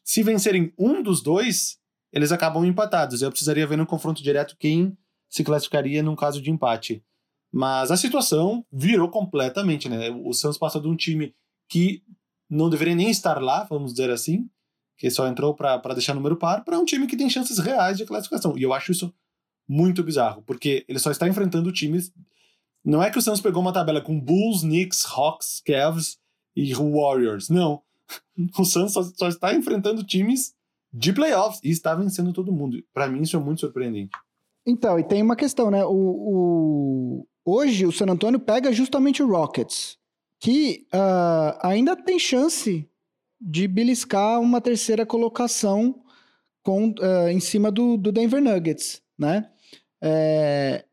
[0.04, 1.78] se vencerem um dos dois,
[2.12, 3.22] eles acabam empatados.
[3.22, 4.96] Eu precisaria ver no confronto direto quem
[5.28, 7.02] se classificaria num caso de empate.
[7.52, 10.10] Mas a situação virou completamente, né?
[10.10, 11.34] O Suns passou de um time
[11.68, 12.02] que
[12.48, 14.48] não deveria nem estar lá, vamos dizer assim,
[14.98, 18.04] que só entrou para deixar número par, para um time que tem chances reais de
[18.04, 18.58] classificação.
[18.58, 19.12] E eu acho isso
[19.70, 22.12] muito bizarro, porque ele só está enfrentando times.
[22.84, 26.18] Não é que o Suns pegou uma tabela com Bulls, Knicks, Hawks, Cavs
[26.56, 27.48] e Warriors.
[27.48, 27.80] Não.
[28.58, 30.54] O Suns só, só está enfrentando times
[30.92, 32.82] de playoffs e está vencendo todo mundo.
[32.92, 34.10] Para mim, isso é muito surpreendente.
[34.66, 35.84] Então, e tem uma questão, né?
[35.84, 39.96] O, o, Hoje o San Antonio pega justamente o Rockets.
[40.40, 42.88] que uh, ainda tem chance
[43.40, 46.02] de beliscar uma terceira colocação
[46.62, 49.48] com, uh, em cima do, do Denver Nuggets, né?
[50.02, 50.84] É,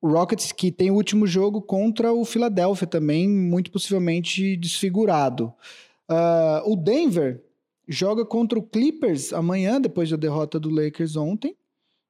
[0.00, 5.54] o Rockets que tem o último jogo contra o Philadelphia também, muito possivelmente desfigurado.
[6.10, 7.42] Uh, o Denver
[7.88, 11.56] joga contra o Clippers amanhã, depois da derrota do Lakers ontem.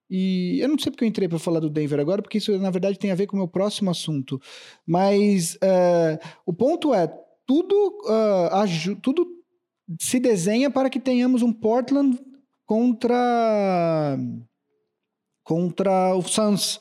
[0.09, 2.71] E eu não sei porque eu entrei para falar do Denver agora, porque isso na
[2.71, 4.41] verdade tem a ver com o meu próximo assunto.
[4.87, 7.07] Mas uh, o ponto é:
[7.47, 9.27] tudo, uh, tudo
[9.99, 12.19] se desenha para que tenhamos um Portland
[12.67, 14.19] contra,
[15.43, 16.77] contra o Suns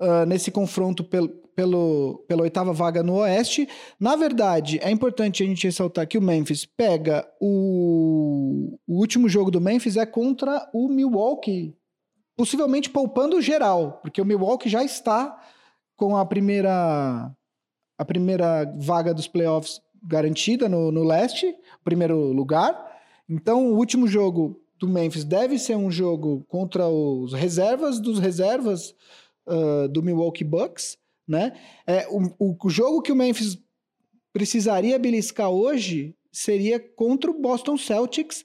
[0.00, 3.68] uh, nesse confronto pelo, pelo, pela oitava vaga no Oeste.
[3.98, 9.50] Na verdade, é importante a gente ressaltar que o Memphis pega o, o último jogo
[9.50, 11.76] do Memphis é contra o Milwaukee
[12.36, 15.38] possivelmente poupando geral, porque o Milwaukee já está
[15.96, 17.30] com a primeira
[17.98, 22.74] a primeira vaga dos playoffs garantida no, no leste, primeiro lugar.
[23.28, 28.92] Então, o último jogo do Memphis deve ser um jogo contra os reservas dos reservas
[29.46, 31.52] uh, do Milwaukee Bucks, né?
[31.86, 33.56] É, o, o jogo que o Memphis
[34.32, 38.44] precisaria beliscar hoje seria contra o Boston Celtics,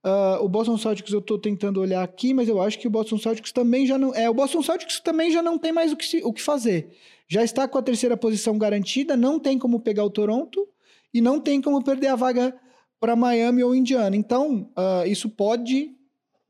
[0.00, 3.18] Uh, o Boston Celtics eu estou tentando olhar aqui, mas eu acho que o Boston
[3.18, 4.14] Celtics também já não.
[4.14, 6.96] É, o Boston Celtics também já não tem mais o que, o que fazer.
[7.26, 10.68] Já está com a terceira posição garantida, não tem como pegar o Toronto
[11.12, 12.56] e não tem como perder a vaga
[13.00, 14.16] para Miami ou Indiana.
[14.16, 15.90] Então, uh, isso pode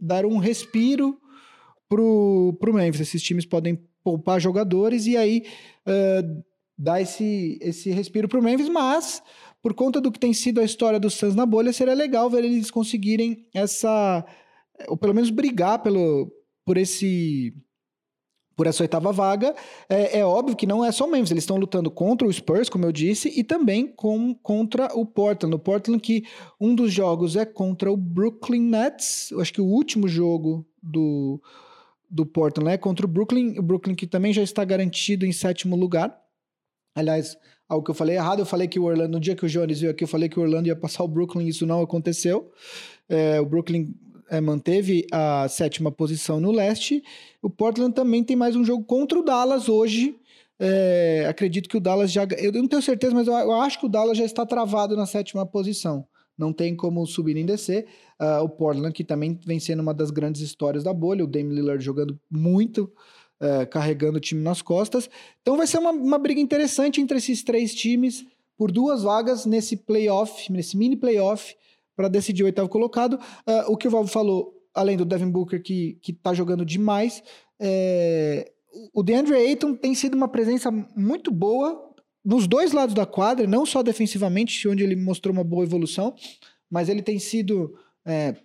[0.01, 1.19] dar um respiro
[1.89, 3.03] pro, pro Memphis.
[3.03, 5.45] Esses times podem poupar jogadores e aí
[5.87, 6.45] uh,
[6.77, 9.23] dar esse, esse respiro pro Memphis, mas
[9.61, 12.45] por conta do que tem sido a história dos Suns na bolha, seria legal ver
[12.45, 14.25] eles conseguirem essa.
[14.89, 16.31] ou pelo menos brigar pelo,
[16.65, 17.53] por esse.
[18.59, 19.55] Por essa oitava vaga,
[19.89, 22.69] é, é óbvio que não é só o Memphis, eles estão lutando contra o Spurs,
[22.69, 25.55] como eu disse, e também com, contra o Portland.
[25.55, 26.25] O Portland, que
[26.61, 31.41] um dos jogos é contra o Brooklyn Nets, eu acho que o último jogo do,
[32.11, 35.77] do Portland é contra o Brooklyn, o Brooklyn que também já está garantido em sétimo
[35.77, 36.21] lugar.
[36.97, 37.37] Aliás,
[37.69, 38.41] algo que eu falei errado.
[38.41, 40.37] Eu falei que o Orlando, no dia que o Jones veio aqui, eu falei que
[40.37, 42.51] o Orlando ia passar o Brooklyn, isso não aconteceu.
[43.09, 43.95] É, o Brooklyn
[44.31, 47.03] é, manteve a sétima posição no leste.
[47.43, 50.17] O Portland também tem mais um jogo contra o Dallas hoje.
[50.59, 52.27] É, acredito que o Dallas já.
[52.37, 55.07] Eu não tenho certeza, mas eu, eu, acho que o Dallas já está travado na
[55.07, 56.07] sétima posição.
[56.37, 57.87] Não tem como subir nem descer.
[58.21, 61.25] Uh, o Portland, que também vem sendo uma das grandes histórias da bolha.
[61.25, 62.93] O Dame Lillard jogando muito
[63.41, 65.09] é, carregando o time nas costas.
[65.41, 69.77] Então vai ser uma, uma briga interessante entre esses três times por duas vagas nesse
[69.77, 71.57] playoff, nesse mini playoff,
[71.99, 73.15] para decidir o oitavo colocado.
[73.15, 77.25] Uh, o que o Valvo falou, além do Devin Booker, que, que tá jogando demais,
[77.59, 78.53] é,
[78.95, 81.93] o DeAndre Ayton tem sido uma presença muito boa
[82.25, 86.15] nos dois lados da quadra, não só defensivamente, onde ele mostrou uma boa evolução,
[86.71, 88.37] mas ele tem sido é,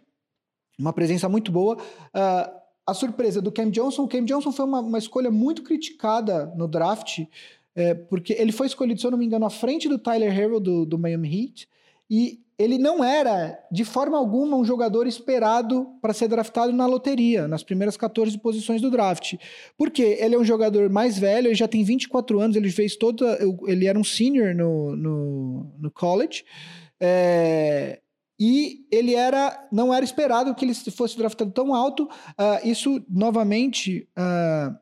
[0.79, 1.77] uma presença muito boa.
[1.77, 4.01] Uh, a surpresa do Cam Johnson.
[4.01, 7.19] O Cam Johnson foi uma, uma escolha muito criticada no draft,
[7.75, 10.59] é, porque ele foi escolhido, se eu não me engano, à frente do Tyler Hero
[10.59, 11.67] do, do Miami Heat,
[12.09, 17.47] e ele não era, de forma alguma, um jogador esperado para ser draftado na loteria,
[17.47, 19.35] nas primeiras 14 posições do draft.
[19.77, 23.37] Porque ele é um jogador mais velho, ele já tem 24 anos, ele fez toda.
[23.65, 26.45] Ele era um senior no, no, no college.
[26.99, 27.99] É,
[28.39, 32.03] e ele era não era esperado que ele fosse draftado tão alto.
[32.03, 34.75] Uh, isso novamente uh,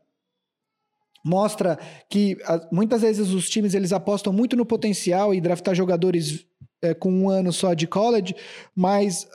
[1.24, 1.78] mostra
[2.10, 6.46] que uh, muitas vezes os times eles apostam muito no potencial e draftar jogadores
[6.82, 8.36] eh, com um ano só de college,
[8.76, 9.28] mas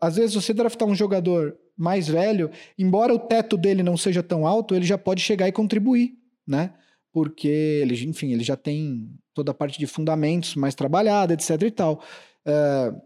[0.00, 4.46] às vezes você draftar um jogador mais velho, embora o teto dele não seja tão
[4.46, 6.12] alto, ele já pode chegar e contribuir,
[6.46, 6.72] né?
[7.12, 11.70] Porque ele, enfim, ele já tem toda a parte de fundamentos mais trabalhada, etc e
[11.70, 12.02] tal.
[12.46, 13.00] Uh,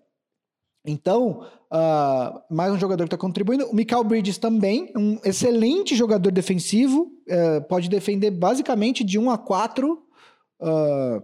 [0.84, 3.66] então, uh, mais um jogador que está contribuindo.
[3.66, 9.38] O Michael Bridges também, um excelente jogador defensivo, uh, pode defender basicamente de 1 a
[9.38, 11.22] 4, uh,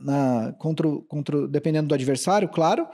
[0.00, 2.84] na, contra, contra, dependendo do adversário, claro.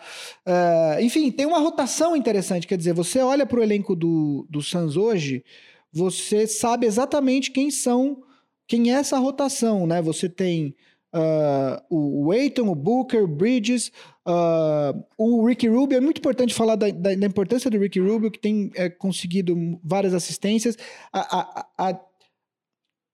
[0.46, 4.62] Uh, enfim, tem uma rotação interessante, quer dizer, você olha para o elenco do, do
[4.62, 5.44] Suns hoje,
[5.92, 8.22] você sabe exatamente quem são,
[8.66, 10.00] quem é essa rotação, né?
[10.00, 10.76] Você tem
[11.14, 13.90] uh, o Aiton, o Booker, o Bridges,
[14.26, 15.96] uh, o Ricky Rubio.
[15.96, 19.56] É muito importante falar da, da, da importância do Ricky Rubio, que tem é, conseguido
[19.82, 20.76] várias assistências.
[21.12, 22.00] A, a, a,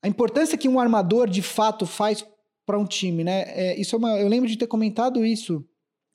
[0.03, 2.24] a, importância que um armador de fato faz
[2.67, 3.45] para um time, né?
[3.47, 5.64] É, isso é uma, eu lembro de ter comentado isso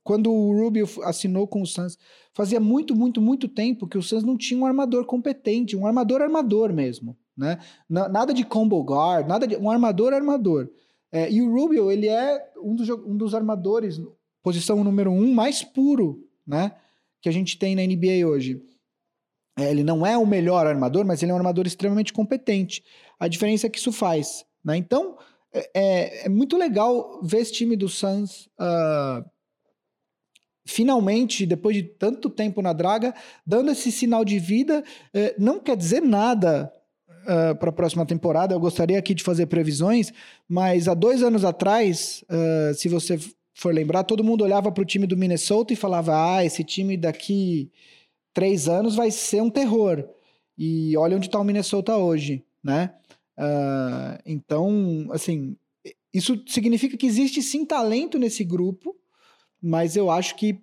[0.04, 1.98] quando o Rubio assinou com o Suns.
[2.34, 6.22] Fazia muito, muito, muito tempo que o Suns não tinha um armador competente, um armador
[6.22, 7.58] armador mesmo, né?
[7.90, 10.70] Nada de combo guard, nada de um armador armador.
[11.12, 14.02] É, e o Rubio, ele é um dos, um dos armadores,
[14.44, 16.74] posição número um, mais puro, né?
[17.22, 18.62] Que a gente tem na NBA hoje.
[19.58, 22.84] É, ele não é o melhor armador, mas ele é um armador extremamente competente.
[23.20, 24.78] A diferença é que isso faz, né?
[24.78, 25.18] Então,
[25.54, 29.24] é, é, muito legal ver esse time do Suns uh,
[30.66, 33.14] finalmente, depois de tanto tempo na draga,
[33.46, 34.84] dando esse sinal de vida.
[35.14, 36.72] Uh, não quer dizer nada
[37.24, 38.54] uh, para a próxima temporada.
[38.54, 40.12] Eu gostaria aqui de fazer previsões,
[40.48, 43.20] mas há dois anos atrás, uh, se você
[43.54, 46.96] for lembrar, todo mundo olhava para o time do Minnesota e falava: ah, esse time
[46.96, 47.72] daqui
[48.34, 50.08] três anos vai ser um terror.
[50.58, 52.94] E olha onde está o Minnesota hoje, né?
[53.42, 55.58] Uh, então, assim,
[56.14, 58.96] isso significa que existe sim talento nesse grupo,
[59.60, 60.62] mas eu acho que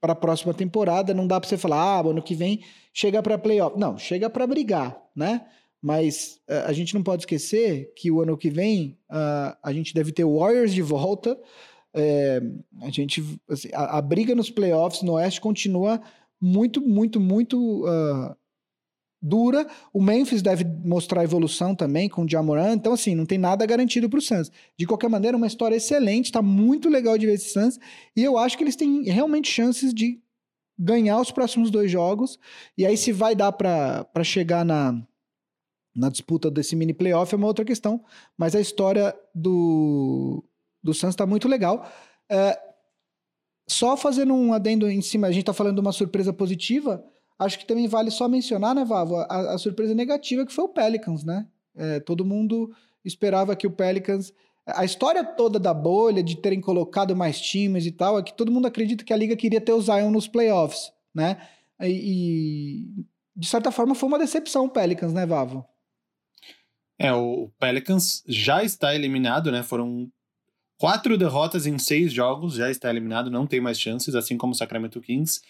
[0.00, 2.62] para a próxima temporada não dá para você falar, ah, ano que vem
[2.92, 3.78] chega para playoff.
[3.78, 5.46] Não, chega para brigar, né?
[5.82, 9.92] Mas uh, a gente não pode esquecer que o ano que vem uh, a gente
[9.92, 11.38] deve ter Warriors de volta.
[11.96, 12.42] É,
[12.82, 16.02] a gente assim, a, a, briga nos playoffs no Oeste continua
[16.40, 18.34] muito, muito, muito uh,
[19.24, 19.66] dura.
[19.90, 22.74] O Memphis deve mostrar evolução também com o Jamoran.
[22.74, 24.52] Então, assim, não tem nada garantido para o Suns.
[24.78, 26.26] De qualquer maneira, uma história excelente.
[26.26, 27.78] Está muito legal de ver esse Suns.
[28.14, 30.20] E eu acho que eles têm realmente chances de
[30.78, 32.38] ganhar os próximos dois jogos.
[32.76, 35.02] E aí, se vai dar para chegar na
[35.96, 38.04] na disputa desse mini playoff é uma outra questão,
[38.36, 40.42] mas a história do,
[40.82, 41.88] do Suns está muito legal.
[42.28, 42.58] É,
[43.68, 47.04] só fazendo um adendo em cima, a gente está falando de uma surpresa positiva,
[47.38, 50.68] acho que também vale só mencionar, né, Vavo, a, a surpresa negativa que foi o
[50.68, 51.46] Pelicans, né?
[51.76, 52.74] É, todo mundo
[53.04, 54.32] esperava que o Pelicans.
[54.66, 58.50] A história toda da bolha, de terem colocado mais times e tal, é que todo
[58.50, 61.36] mundo acredita que a liga queria ter o Zion nos playoffs, né?
[61.80, 63.04] E, e
[63.36, 65.66] de certa forma foi uma decepção o Pelicans, né, Vavo?
[66.98, 69.62] É, o Pelicans já está eliminado, né?
[69.62, 70.08] Foram
[70.78, 74.56] quatro derrotas em seis jogos, já está eliminado, não tem mais chances, assim como o
[74.56, 75.40] Sacramento Kings.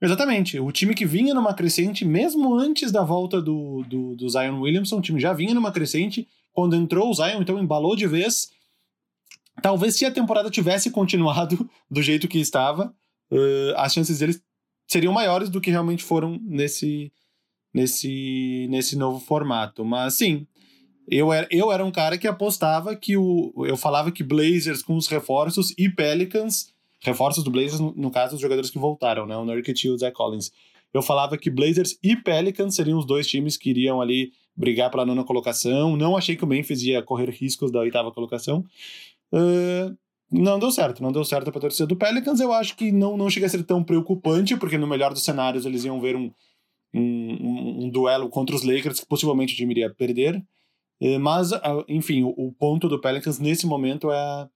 [0.00, 4.60] Exatamente, o time que vinha numa crescente, mesmo antes da volta do, do, do Zion
[4.60, 6.28] Williamson, o time já vinha numa crescente.
[6.52, 8.48] Quando entrou o Zion, então embalou de vez.
[9.60, 12.94] Talvez se a temporada tivesse continuado do jeito que estava,
[13.30, 14.40] uh, as chances deles
[14.86, 17.12] seriam maiores do que realmente foram nesse,
[17.74, 19.84] nesse, nesse novo formato.
[19.84, 20.46] Mas sim,
[21.10, 23.52] eu era, eu era um cara que apostava que o.
[23.66, 26.72] Eu falava que Blazers com os reforços e Pelicans.
[27.00, 29.36] Reforços do Blazers, no, caso, os jogadores que voltaram, né?
[29.36, 30.50] O Nurkic e o Zach Collins.
[30.92, 35.06] Eu falava que Blazers e Pelicans seriam os dois times que iriam ali brigar pela
[35.06, 35.96] nona colocação.
[35.96, 38.64] Não achei que o Memphis ia correr riscos da oitava colocação.
[39.32, 39.96] Uh,
[40.30, 42.40] não deu certo, não deu certo para a torcida do Pelicans.
[42.40, 45.64] Eu acho que não, não chega a ser tão preocupante, porque no melhor dos cenários
[45.64, 46.32] eles iam ver um,
[46.94, 50.42] um, um, duelo contra os Lakers que possivelmente o time iria perder.
[51.20, 54.48] Mas, ah, enfim, o, ponto do Pelicans nesse momento é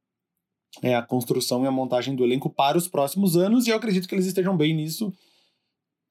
[0.81, 4.09] é a construção e a montagem do elenco para os próximos anos, e eu acredito
[4.09, 5.13] que eles estejam bem nisso,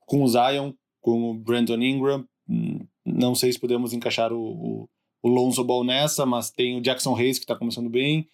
[0.05, 2.26] com o Zion, com o Brandon Ingram.
[2.47, 4.89] Hum, não sei se podemos encaixar o, o,
[5.24, 8.28] o Lonzo Ball nessa, mas tem o Jackson Hayes que está começando bem.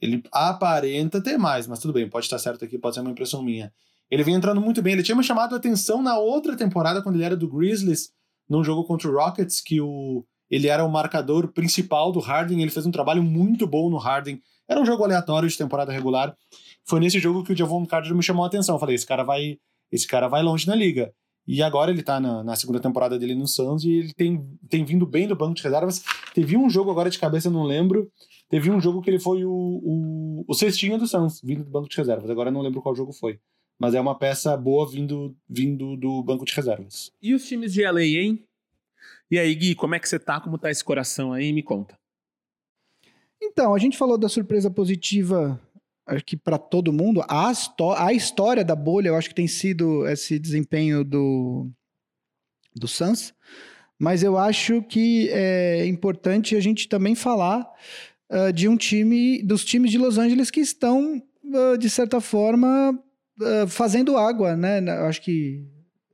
[0.00, 3.42] Ele aparenta ter mais, mas tudo bem, pode estar certo aqui, pode ser uma impressão
[3.42, 3.72] minha.
[4.10, 4.94] Ele vem entrando muito bem.
[4.94, 8.10] Ele tinha me chamado a atenção na outra temporada, quando ele era do Grizzlies,
[8.48, 12.70] num jogo contra o Rockets, que o ele era o marcador principal do Harden, ele
[12.70, 14.40] fez um trabalho muito bom no Harden.
[14.68, 16.36] Era um jogo aleatório de temporada regular.
[16.86, 18.74] Foi nesse jogo que o Javon Carter me chamou a atenção.
[18.74, 19.58] Eu falei, esse cara vai,
[19.90, 21.12] esse cara vai longe na liga.
[21.46, 24.84] E agora ele tá na, na, segunda temporada dele no Suns e ele tem, tem
[24.84, 26.02] vindo bem do banco de reservas.
[26.32, 28.10] Teve um jogo agora de cabeça, não lembro.
[28.48, 31.88] Teve um jogo que ele foi o, o, o cestinho do Suns, vindo do banco
[31.88, 32.30] de reservas.
[32.30, 33.38] Agora não lembro qual jogo foi.
[33.78, 37.12] Mas é uma peça boa vindo, vindo do banco de reservas.
[37.20, 38.46] E os times de LA, hein?
[39.30, 40.40] E aí, Gui, como é que você tá?
[40.40, 41.52] Como tá esse coração aí?
[41.52, 41.98] Me conta.
[43.42, 45.60] Então, a gente falou da surpresa positiva
[46.06, 47.52] acho que para todo mundo, a,
[47.98, 51.70] a história da bolha, eu acho que tem sido esse desempenho do,
[52.74, 53.34] do Suns,
[53.98, 57.66] mas eu acho que é importante a gente também falar
[58.30, 62.98] uh, de um time, dos times de Los Angeles que estão, uh, de certa forma,
[63.40, 64.80] uh, fazendo água, né?
[64.80, 65.64] Eu acho que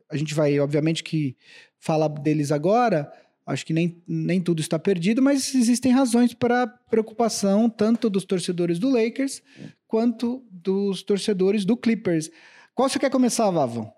[0.08, 1.36] a gente vai, obviamente, que
[1.78, 3.10] falar deles agora,
[3.46, 8.78] acho que nem, nem tudo está perdido, mas existem razões para preocupação tanto dos torcedores
[8.78, 9.42] do Lakers
[9.90, 12.30] quanto dos torcedores do Clippers.
[12.72, 13.92] Qual você quer começar, Vavon?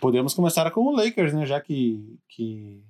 [0.00, 1.46] Podemos começar com o Lakers, né?
[1.46, 2.82] Já que, que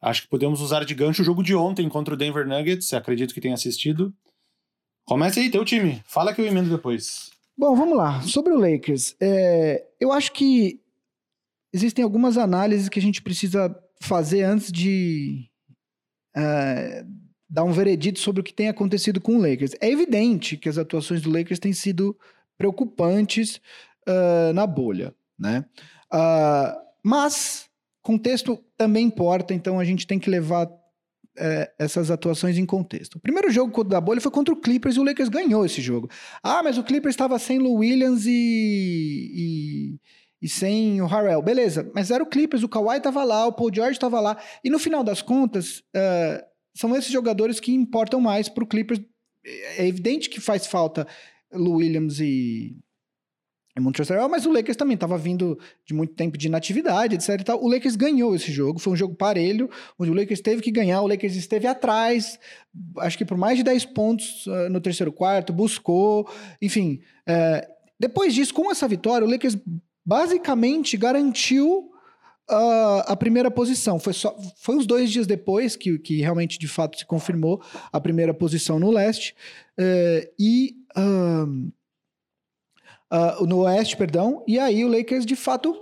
[0.00, 2.94] acho que podemos usar de gancho o jogo de ontem contra o Denver Nuggets.
[2.94, 4.14] Acredito que tenha assistido.
[5.04, 6.00] Comece aí, teu time.
[6.06, 7.32] Fala que eu emendo depois.
[7.58, 8.22] Bom, vamos lá.
[8.22, 10.80] Sobre o Lakers, é, eu acho que
[11.72, 15.50] existem algumas análises que a gente precisa fazer antes de
[16.36, 17.23] uh,
[17.54, 19.76] dar um veredito sobre o que tem acontecido com o Lakers.
[19.80, 22.18] É evidente que as atuações do Lakers têm sido
[22.58, 23.60] preocupantes
[24.08, 25.64] uh, na bolha, né?
[26.12, 27.66] Uh, mas
[28.02, 30.68] contexto também importa, então a gente tem que levar
[31.38, 33.16] é, essas atuações em contexto.
[33.16, 36.08] O primeiro jogo da bolha foi contra o Clippers e o Lakers ganhou esse jogo.
[36.42, 40.00] Ah, mas o Clippers estava sem Lou Williams e, e,
[40.42, 41.40] e sem o Harrell.
[41.40, 44.36] Beleza, mas era o Clippers, o Kawhi estava lá, o Paul George estava lá.
[44.62, 49.00] E no final das contas, uh, são esses jogadores que importam mais para o Clippers.
[49.76, 51.06] É evidente que faz falta
[51.52, 52.76] Lou Williams e,
[53.76, 57.44] e Montrezl mas o Lakers também estava vindo de muito tempo de inatividade, etc e
[57.44, 57.62] tal.
[57.62, 61.02] O Lakers ganhou esse jogo, foi um jogo parelho, onde o Lakers teve que ganhar,
[61.02, 62.38] o Lakers esteve atrás,
[62.98, 66.28] acho que por mais de 10 pontos uh, no terceiro quarto, buscou,
[66.60, 67.00] enfim.
[67.28, 69.56] Uh, depois disso, com essa vitória, o Lakers
[70.04, 71.90] basicamente garantiu
[72.50, 73.98] uh, a primeira posição.
[73.98, 78.00] Foi, só, foi uns dois dias depois que, que realmente, de fato, se confirmou a
[78.00, 79.34] primeira posição no leste.
[79.78, 80.76] Uh, e.
[80.96, 81.72] Uh,
[83.46, 84.42] no oeste, perdão.
[84.46, 85.72] E aí o Lakers, de fato,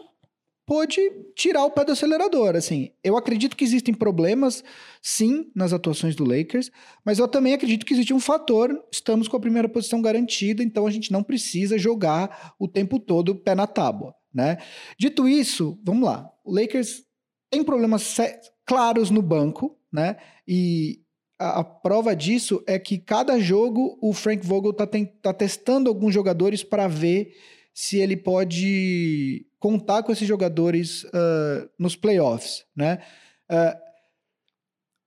[0.67, 1.01] pôde
[1.35, 2.57] tirar o pé do acelerador.
[2.57, 4.63] Assim, eu acredito que existem problemas,
[5.01, 6.71] sim, nas atuações do Lakers,
[7.05, 10.87] mas eu também acredito que existe um fator: estamos com a primeira posição garantida, então
[10.87, 14.59] a gente não precisa jogar o tempo todo pé na tábua, né?
[14.99, 16.31] Dito isso, vamos lá.
[16.45, 17.03] O Lakers
[17.51, 18.17] tem problemas
[18.65, 20.17] claros no banco, né?
[20.47, 21.01] E
[21.39, 24.87] a, a, prova disso é que cada jogo o Frank Vogel está
[25.21, 27.35] tá testando alguns jogadores para ver
[27.75, 32.99] se ele pode contar com esses jogadores uh, nos playoffs, né?
[33.51, 33.92] Uh,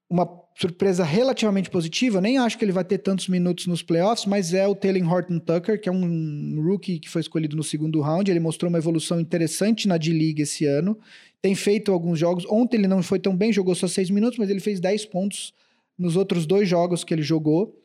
[0.09, 0.27] uma
[0.57, 4.65] surpresa relativamente positiva, nem acho que ele vai ter tantos minutos nos playoffs, mas é
[4.65, 8.29] o Taylor Horton Tucker, que é um rookie que foi escolhido no segundo round.
[8.29, 10.97] Ele mostrou uma evolução interessante na D-League esse ano.
[11.41, 12.45] Tem feito alguns jogos.
[12.49, 15.53] Ontem ele não foi tão bem, jogou só seis minutos, mas ele fez 10 pontos
[15.97, 17.77] nos outros dois jogos que ele jogou.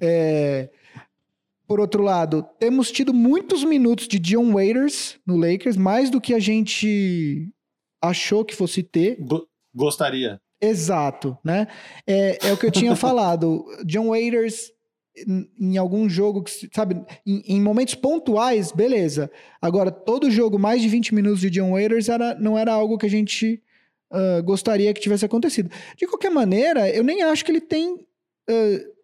[0.00, 0.70] É...
[1.66, 6.32] Por outro lado, temos tido muitos minutos de Dion Waiters no Lakers, mais do que
[6.32, 7.48] a gente
[8.00, 9.18] achou que fosse ter.
[9.74, 10.40] Gostaria.
[10.60, 11.66] Exato, né?
[12.06, 13.64] É, é o que eu tinha falado.
[13.84, 14.72] John Waiters,
[15.26, 16.94] em, em, algum jogo, que, sabe,
[17.26, 19.30] em, em, momentos pontuais, beleza.
[19.60, 23.06] Agora, todo jogo, mais de 20 minutos de John Waiters, era, não era algo que
[23.06, 23.62] a gente
[24.10, 25.70] uh, gostaria que tivesse acontecido.
[25.96, 27.94] De qualquer maneira, eu nem acho que ele tem.
[27.94, 28.96] Uh,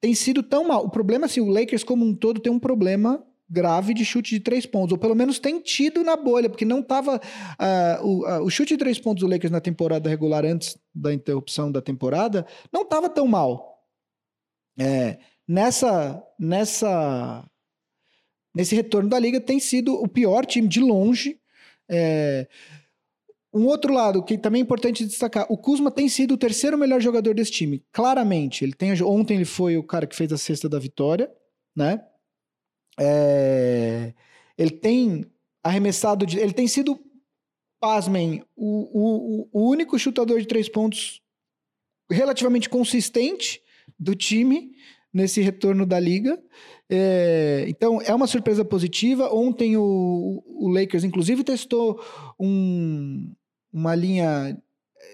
[0.00, 0.84] tem sido tão mal.
[0.84, 4.40] O problema, assim, o Lakers como um todo tem um problema grave de chute de
[4.40, 7.16] três pontos, ou pelo menos tem tido na bolha, porque não estava.
[7.16, 7.20] Uh,
[7.58, 11.12] ah, o, uh, o, chute de três pontos do Lakers na temporada regular, antes da
[11.12, 13.84] interrupção da temporada, não estava tão mal.
[14.78, 17.44] É, nessa, nessa,
[18.54, 21.38] nesse retorno da liga, tem sido o pior time de longe.
[21.90, 22.48] É,
[23.52, 27.02] um outro lado que também é importante destacar, o Kuzma tem sido o terceiro melhor
[27.02, 28.64] jogador desse time, claramente.
[28.64, 31.30] Ele tem ontem ele foi o cara que fez a cesta da vitória,
[31.76, 32.02] né?
[32.98, 34.12] É,
[34.56, 35.26] ele tem
[35.62, 36.98] arremessado, de, ele tem sido,
[37.80, 41.20] pasmem, o, o, o único chutador de três pontos
[42.10, 43.60] relativamente consistente
[43.98, 44.72] do time
[45.12, 46.42] nesse retorno da liga.
[46.88, 49.32] É, então é uma surpresa positiva.
[49.32, 52.02] Ontem o, o Lakers, inclusive, testou
[52.38, 53.32] um,
[53.72, 54.60] uma linha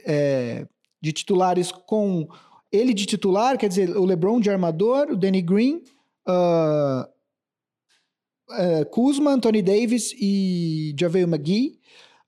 [0.05, 0.66] é,
[1.01, 2.29] de titulares com
[2.70, 5.76] ele de titular, quer dizer, o LeBron de armador, o Danny Green,
[6.29, 7.09] uh,
[8.51, 11.78] uh, Kuzma, Anthony Davis e Javel McGee.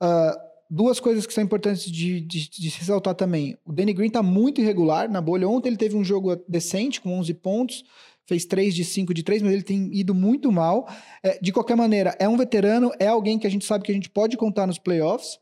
[0.02, 3.56] Uh, duas coisas que são importantes de, de, de ressaltar também.
[3.64, 5.48] O Danny Green está muito irregular na bolha.
[5.48, 7.84] Ontem ele teve um jogo decente, com 11 pontos
[8.30, 10.88] fez 3 de 5 de 3, mas ele tem ido muito mal.
[11.20, 13.94] É, de qualquer maneira, é um veterano, é alguém que a gente sabe que a
[13.94, 15.40] gente pode contar nos playoffs.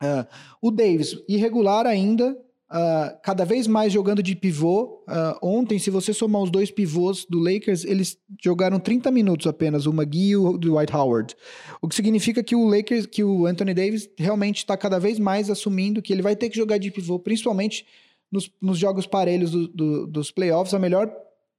[0.00, 0.24] Uh,
[0.60, 2.36] o Davis, irregular ainda,
[2.72, 5.04] uh, cada vez mais jogando de pivô.
[5.06, 9.86] Uh, ontem, se você somar os dois pivôs do Lakers, eles jogaram 30 minutos apenas,
[9.86, 11.36] o McGee e o Dwight Howard.
[11.80, 15.50] O que significa que o Lakers, que o Anthony Davis realmente está cada vez mais
[15.50, 17.86] assumindo que ele vai ter que jogar de pivô, principalmente
[18.30, 20.72] nos, nos jogos parelhos do, do, dos playoffs.
[20.72, 21.12] A melhor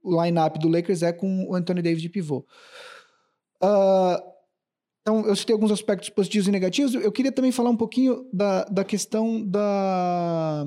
[0.03, 2.45] line-up do Lakers é com o Anthony Davis de pivô.
[3.61, 4.32] Uh,
[5.03, 6.95] então, eu citei alguns aspectos positivos e negativos.
[6.95, 10.65] Eu queria também falar um pouquinho da, da questão da,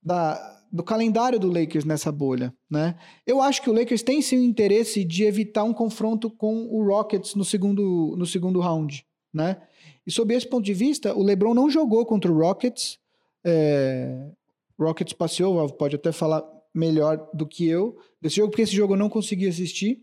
[0.00, 2.54] da, do calendário do Lakers nessa bolha.
[2.70, 2.94] Né?
[3.26, 6.86] Eu acho que o Lakers tem sim o interesse de evitar um confronto com o
[6.86, 9.04] Rockets no segundo, no segundo round.
[9.32, 9.60] Né?
[10.06, 13.00] E sob esse ponto de vista, o LeBron não jogou contra o Rockets.
[13.44, 14.30] É,
[14.78, 18.98] Rockets passeou, pode até falar melhor do que eu desse jogo, porque esse jogo eu
[18.98, 20.02] não consegui assistir.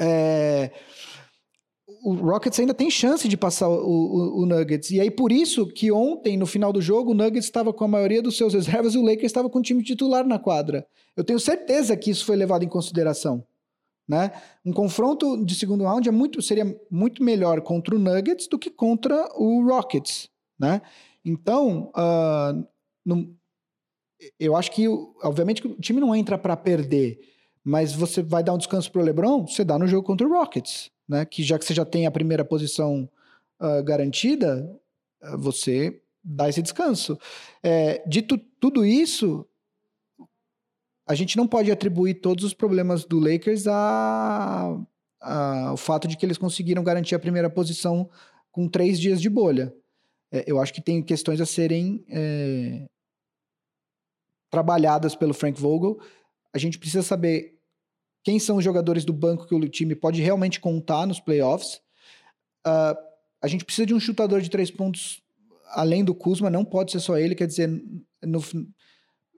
[0.00, 0.72] É,
[2.02, 4.90] o Rockets ainda tem chance de passar o, o, o, Nuggets.
[4.90, 7.88] E aí, por isso que ontem, no final do jogo, o Nuggets estava com a
[7.88, 10.86] maioria dos seus reservas e o Lakers estava com o time titular na quadra.
[11.16, 13.44] Eu tenho certeza que isso foi levado em consideração.
[14.08, 14.32] Né?
[14.64, 18.70] Um confronto de segundo round é muito, seria muito melhor contra o Nuggets do que
[18.70, 20.28] contra o Rockets.
[20.58, 20.82] Né?
[21.24, 23.26] Então, uh,
[24.38, 24.88] eu acho que,
[25.22, 27.20] obviamente, o time não entra para perder,
[27.62, 30.30] mas você vai dar um descanso para o LeBron, você dá no jogo contra o
[30.30, 31.24] Rockets né?
[31.24, 33.10] Que já que você já tem a primeira posição
[33.60, 34.70] uh, garantida,
[35.22, 37.18] uh, você dá esse descanso.
[37.62, 39.44] É, dito tudo isso,
[41.06, 44.80] a gente não pode atribuir todos os problemas do Lakers a,
[45.20, 48.08] a, ao fato de que eles conseguiram garantir a primeira posição
[48.52, 49.74] com três dias de bolha.
[50.30, 52.84] É, eu acho que tem questões a serem é,
[54.48, 55.98] trabalhadas pelo Frank Vogel.
[56.52, 57.59] A gente precisa saber
[58.22, 61.80] quem são os jogadores do banco que o time pode realmente contar nos playoffs.
[62.66, 62.96] Uh,
[63.42, 65.22] a gente precisa de um chutador de três pontos
[65.70, 67.68] além do Kuzma, não pode ser só ele, quer dizer,
[68.22, 68.42] no,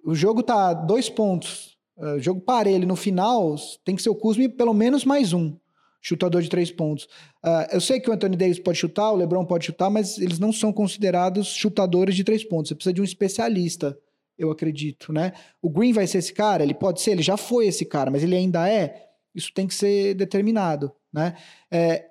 [0.04, 3.54] o jogo tá dois pontos, uh, jogo parelho, no final
[3.84, 5.56] tem que ser o Kuzma e pelo menos mais um
[6.00, 7.04] chutador de três pontos.
[7.44, 10.38] Uh, eu sei que o Anthony Davis pode chutar, o LeBron pode chutar, mas eles
[10.38, 13.96] não são considerados chutadores de três pontos, você precisa de um especialista
[14.44, 15.32] eu acredito, né?
[15.60, 16.62] O Green vai ser esse cara?
[16.62, 19.08] Ele pode ser, ele já foi esse cara, mas ele ainda é?
[19.34, 21.36] Isso tem que ser determinado, né?
[21.70, 22.06] É,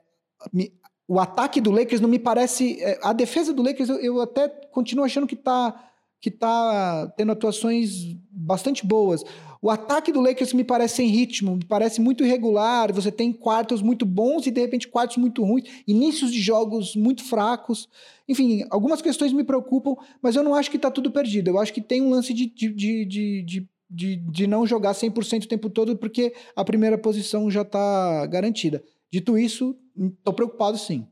[0.52, 0.74] me,
[1.08, 2.82] o ataque do Lakers não me parece...
[2.82, 7.32] É, a defesa do Lakers eu, eu até continuo achando que tá, que tá tendo
[7.32, 9.24] atuações bastante boas.
[9.62, 12.92] O ataque do Lakers me parece sem ritmo, me parece muito irregular.
[12.92, 17.24] Você tem quartos muito bons e de repente quartos muito ruins, inícios de jogos muito
[17.24, 17.88] fracos.
[18.28, 21.50] Enfim, algumas questões me preocupam, mas eu não acho que está tudo perdido.
[21.50, 25.44] Eu acho que tem um lance de, de, de, de, de, de não jogar 100%
[25.44, 28.84] o tempo todo, porque a primeira posição já está garantida.
[29.12, 31.06] Dito isso, estou preocupado sim.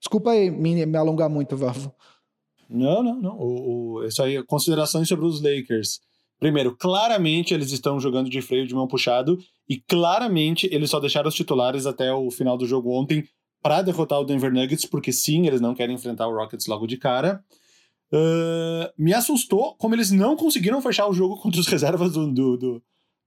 [0.00, 1.94] Desculpa aí me, me alongar muito, Vavo.
[2.70, 3.36] Não, não, não.
[3.38, 6.00] O, o, isso aí, considerações sobre os Lakers.
[6.42, 9.38] Primeiro, claramente eles estão jogando de freio de mão puxado
[9.68, 13.22] e claramente eles só deixaram os titulares até o final do jogo ontem
[13.62, 16.96] para derrotar o Denver Nuggets, porque sim, eles não querem enfrentar o Rockets logo de
[16.96, 17.44] cara.
[18.12, 22.56] Uh, me assustou como eles não conseguiram fechar o jogo contra os reservas do, do,
[22.56, 22.82] do,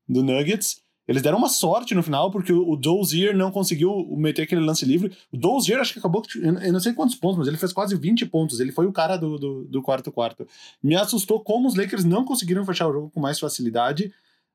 [0.09, 0.82] do Nuggets.
[1.08, 5.16] Eles deram uma sorte no final, porque o Dozier não conseguiu meter aquele lance livre.
[5.32, 8.26] O Dozier acho que acabou, eu não sei quantos pontos, mas ele fez quase 20
[8.26, 8.60] pontos.
[8.60, 10.47] Ele foi o cara do, do, do quarto quarto.
[10.82, 14.12] Me assustou como os Lakers não conseguiram fechar o jogo com mais facilidade.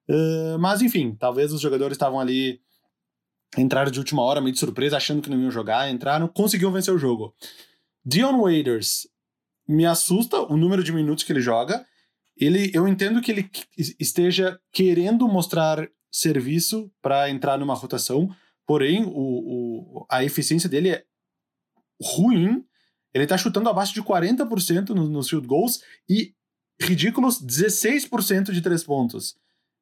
[0.08, 2.60] Uh, mas enfim, talvez os jogadores estavam ali,
[3.56, 6.92] entraram de última hora, meio de surpresa, achando que não iam jogar, entraram, conseguiu vencer
[6.92, 7.32] o jogo.
[8.04, 9.06] Dion Waiters
[9.68, 11.86] me assusta o número de minutos que ele joga.
[12.36, 13.50] Ele, eu entendo que ele
[14.00, 18.34] esteja querendo mostrar serviço para entrar numa rotação,
[18.66, 21.04] porém o, o, a eficiência dele é
[22.02, 22.64] ruim.
[23.12, 26.34] Ele está chutando abaixo de 40% nos no field goals e
[26.80, 29.36] ridículos 16% de três pontos.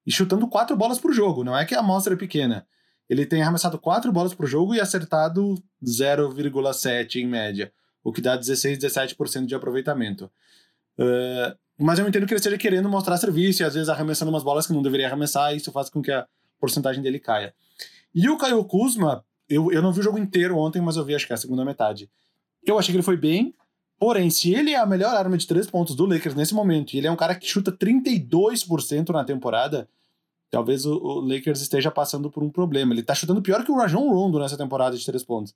[0.07, 2.67] E chutando quatro bolas por jogo, não é que a amostra é pequena.
[3.09, 5.55] Ele tem arremessado quatro bolas por jogo e acertado
[5.85, 7.73] 0,7 em média,
[8.03, 10.31] o que dá 16, 17% de aproveitamento.
[10.99, 14.43] Uh, mas eu entendo que ele esteja querendo mostrar serviço e às vezes arremessando umas
[14.43, 16.27] bolas que não deveria arremessar, e isso faz com que a
[16.59, 17.55] porcentagem dele caia.
[18.15, 21.15] E o Caio Kuzma, eu, eu não vi o jogo inteiro ontem, mas eu vi
[21.15, 22.11] acho que é a segunda metade.
[22.67, 23.55] Eu achei que ele foi bem,
[23.99, 26.99] porém, se ele é a melhor arma de três pontos do Lakers nesse momento, e
[26.99, 29.89] ele é um cara que chuta 32% na temporada,
[30.51, 32.93] talvez o, o, Lakers esteja passando por um problema.
[32.93, 35.55] Ele tá chutando pior que o Rajon Rondo nessa temporada de três pontos.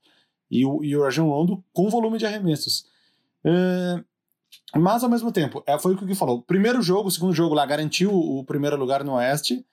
[0.51, 2.87] E o, e o Rajon Rondo com volume de arremessos.
[3.45, 4.05] Uh,
[4.77, 6.43] mas, ao mesmo tempo, é, foi o que o falou.
[6.43, 9.65] Primeiro jogo, segundo jogo lá, garantiu o primeiro lugar no Oeste.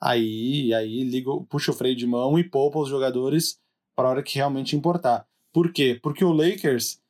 [0.00, 3.58] Aí, aí liga, puxa o freio de mão e poupa os jogadores
[3.94, 5.26] para a hora que realmente importar.
[5.52, 5.98] Por quê?
[6.02, 7.00] Porque o Lakers,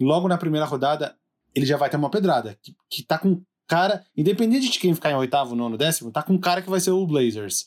[0.00, 1.16] logo na primeira rodada,
[1.54, 2.58] ele já vai ter uma pedrada.
[2.62, 6.38] Que, que tá com cara, independente de quem ficar em oitavo, nono, décimo, tá com
[6.38, 7.66] cara que vai ser o Blazers.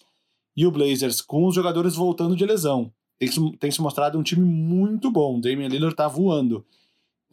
[0.55, 4.23] E o Blazers, com os jogadores voltando de lesão, tem se, tem se mostrado um
[4.23, 5.39] time muito bom.
[5.39, 6.65] Damian Lillard tá voando.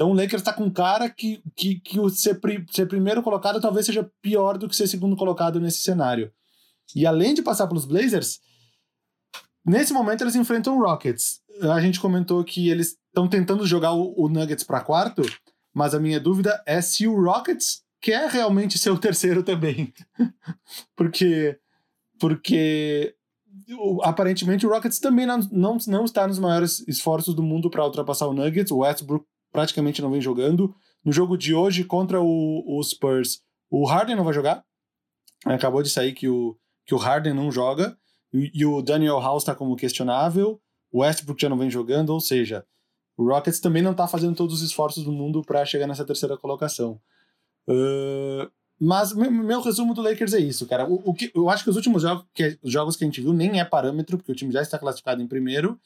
[0.01, 3.61] Então o Lakers tá com cara que, que, que o ser, pri, ser primeiro colocado
[3.61, 6.32] talvez seja pior do que ser segundo colocado nesse cenário.
[6.96, 8.40] E além de passar pelos Blazers,
[9.62, 11.42] nesse momento eles enfrentam o Rockets.
[11.70, 15.20] A gente comentou que eles estão tentando jogar o, o Nuggets para quarto,
[15.70, 19.92] mas a minha dúvida é se o Rockets quer realmente ser o terceiro também.
[20.96, 21.59] porque
[22.18, 23.14] porque
[24.03, 28.28] aparentemente o Rockets também não, não, não está nos maiores esforços do mundo para ultrapassar
[28.28, 28.72] o Nuggets.
[28.72, 30.74] O Westbrook praticamente não vem jogando.
[31.05, 34.64] No jogo de hoje contra o, o Spurs, o Harden não vai jogar.
[35.44, 37.96] Acabou de sair que o, que o Harden não joga.
[38.32, 40.61] E, e o Daniel House está como questionável.
[40.92, 42.66] O Westbrook já não vem jogando, ou seja,
[43.16, 46.36] o Rockets também não está fazendo todos os esforços do mundo para chegar nessa terceira
[46.36, 47.01] colocação.
[47.68, 50.88] Uh, mas meu, meu, resumo do Lakers é isso, cara.
[50.88, 53.20] O, o que, eu acho que os últimos jogos que, os jogos que a gente
[53.20, 55.78] viu nem é parâmetro, porque o time já está classificado em primeiro.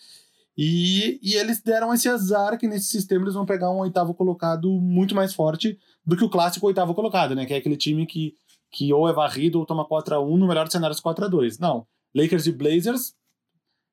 [0.57, 4.71] E, e eles deram esse azar que nesse sistema eles vão pegar um oitavo colocado
[4.81, 7.45] muito mais forte do que o clássico oitavo colocado, né?
[7.45, 8.35] Que é aquele time que,
[8.71, 11.29] que ou é varrido ou toma 4 a 1 no melhor dos cenários 4 a
[11.29, 11.87] 2 Não.
[12.15, 13.15] Lakers e Blazers,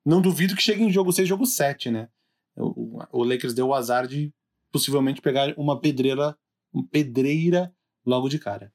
[0.06, 2.08] não duvido que chegue em jogo 6, jogo 7, né?
[2.56, 4.32] O, o Lakers deu o azar de
[4.70, 6.36] possivelmente pegar uma pedreira,
[6.72, 7.74] uma pedreira
[8.06, 8.72] logo de cara.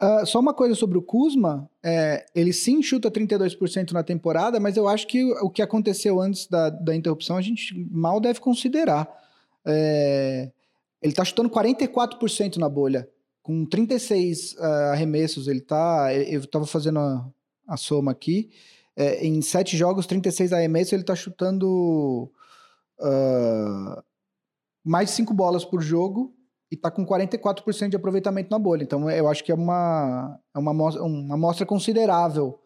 [0.00, 4.76] Uh, só uma coisa sobre o Kuzma, é, ele sim chuta 32% na temporada, mas
[4.76, 9.08] eu acho que o que aconteceu antes da, da interrupção a gente mal deve considerar.
[9.66, 10.52] É,
[11.02, 13.08] ele tá chutando 44% na bolha,
[13.42, 15.48] com 36 uh, ah, arremessos.
[15.48, 16.14] Ele tá.
[16.14, 17.28] Eu tava fazendo a,
[17.66, 18.50] a soma aqui.
[18.96, 22.30] É, em sete jogos, 36 arremessos, ele tá chutando
[23.00, 24.02] uh,
[24.84, 26.34] mais de cinco bolas por jogo
[26.70, 28.82] e está com 44% de aproveitamento na bolha.
[28.82, 32.58] Então, eu acho que é uma, é uma, amostra, uma amostra considerável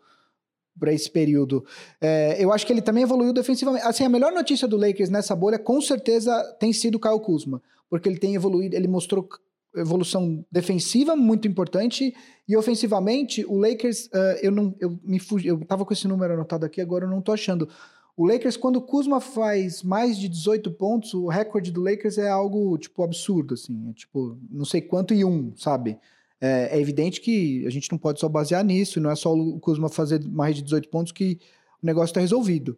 [0.78, 1.64] para esse período.
[2.00, 3.86] É, eu acho que ele também evoluiu defensivamente.
[3.86, 7.62] Assim, a melhor notícia do Lakers nessa bolha, com certeza, tem sido o Kyle Kuzma,
[7.88, 9.28] porque ele tem evoluído, ele mostrou
[9.74, 12.14] evolução defensiva muito importante
[12.46, 16.34] e ofensivamente o Lakers, uh, eu não, eu me fugi, eu tava com esse número
[16.34, 17.68] anotado aqui, agora eu não tô achando.
[18.16, 22.28] O Lakers, quando o Kuzma faz mais de 18 pontos, o recorde do Lakers é
[22.28, 23.88] algo, tipo, absurdo, assim.
[23.88, 25.98] É, tipo, não sei quanto e um, sabe?
[26.40, 29.58] É, é, evidente que a gente não pode só basear nisso, não é só o
[29.60, 31.38] Kuzma fazer mais de 18 pontos que
[31.82, 32.76] o negócio está resolvido.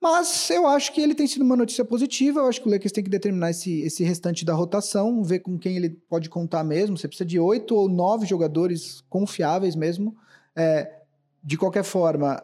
[0.00, 2.40] Mas eu acho que ele tem sido uma notícia positiva.
[2.40, 5.58] Eu acho que o Lakers tem que determinar esse, esse restante da rotação, ver com
[5.58, 6.98] quem ele pode contar mesmo.
[6.98, 10.14] Você precisa de oito ou nove jogadores confiáveis mesmo.
[10.54, 11.00] É,
[11.42, 12.42] de qualquer forma,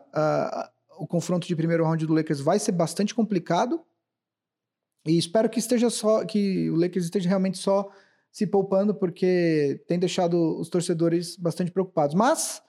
[1.00, 3.80] o confronto de primeiro round do Lakers vai ser bastante complicado.
[5.06, 7.90] E espero que esteja só que o Lakers esteja realmente só
[8.30, 12.14] se poupando porque tem deixado os torcedores bastante preocupados.
[12.14, 12.62] Mas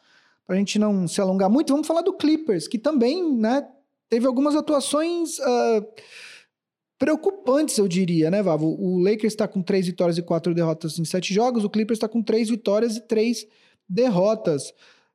[0.47, 3.67] para a gente não se alongar muito, vamos falar do Clippers, que também, né,
[4.09, 5.85] teve algumas atuações uh,
[6.97, 8.67] preocupantes, eu diria, né, Vavo?
[8.67, 12.07] O Lakers está com três vitórias e quatro derrotas em sete jogos, o Clippers está
[12.07, 13.45] com três vitórias e três
[13.87, 14.69] derrotas.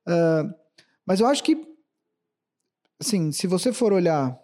[0.07, 0.53] Uh,
[1.03, 1.76] mas eu acho que
[2.99, 4.37] assim, se você for olhar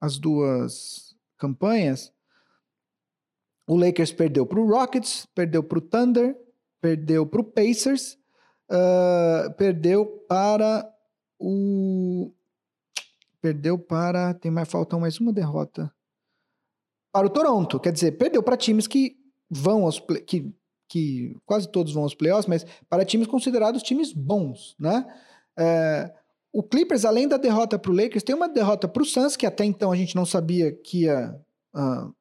[0.00, 2.12] as duas campanhas,
[3.66, 6.36] o Lakers perdeu para o Rockets, perdeu para o Thunder,
[6.80, 8.18] perdeu para o Pacers,
[8.70, 10.86] uh, perdeu para
[11.38, 12.30] o.
[13.40, 14.34] Perdeu para.
[14.34, 15.92] Tem mais, faltam mais uma derrota.
[17.12, 17.80] Para o Toronto.
[17.80, 19.16] Quer dizer, perdeu para times que
[19.48, 20.00] vão aos.
[20.26, 20.52] Que,
[20.88, 25.06] que quase todos vão aos playoffs, mas para times considerados times bons, né?
[25.58, 26.23] Uh,
[26.54, 29.44] o Clippers, além da derrota para o Lakers, tem uma derrota para o Suns, que
[29.44, 31.36] até então a gente não sabia que ia
[31.74, 32.14] uh,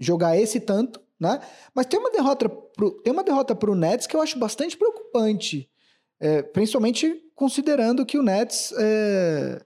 [0.00, 1.40] jogar esse tanto, né?
[1.72, 4.76] Mas tem uma derrota pro, tem uma derrota para o Nets que eu acho bastante
[4.76, 5.70] preocupante,
[6.18, 9.64] é, principalmente considerando que o Nets é,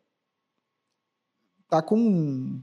[1.66, 2.60] tá com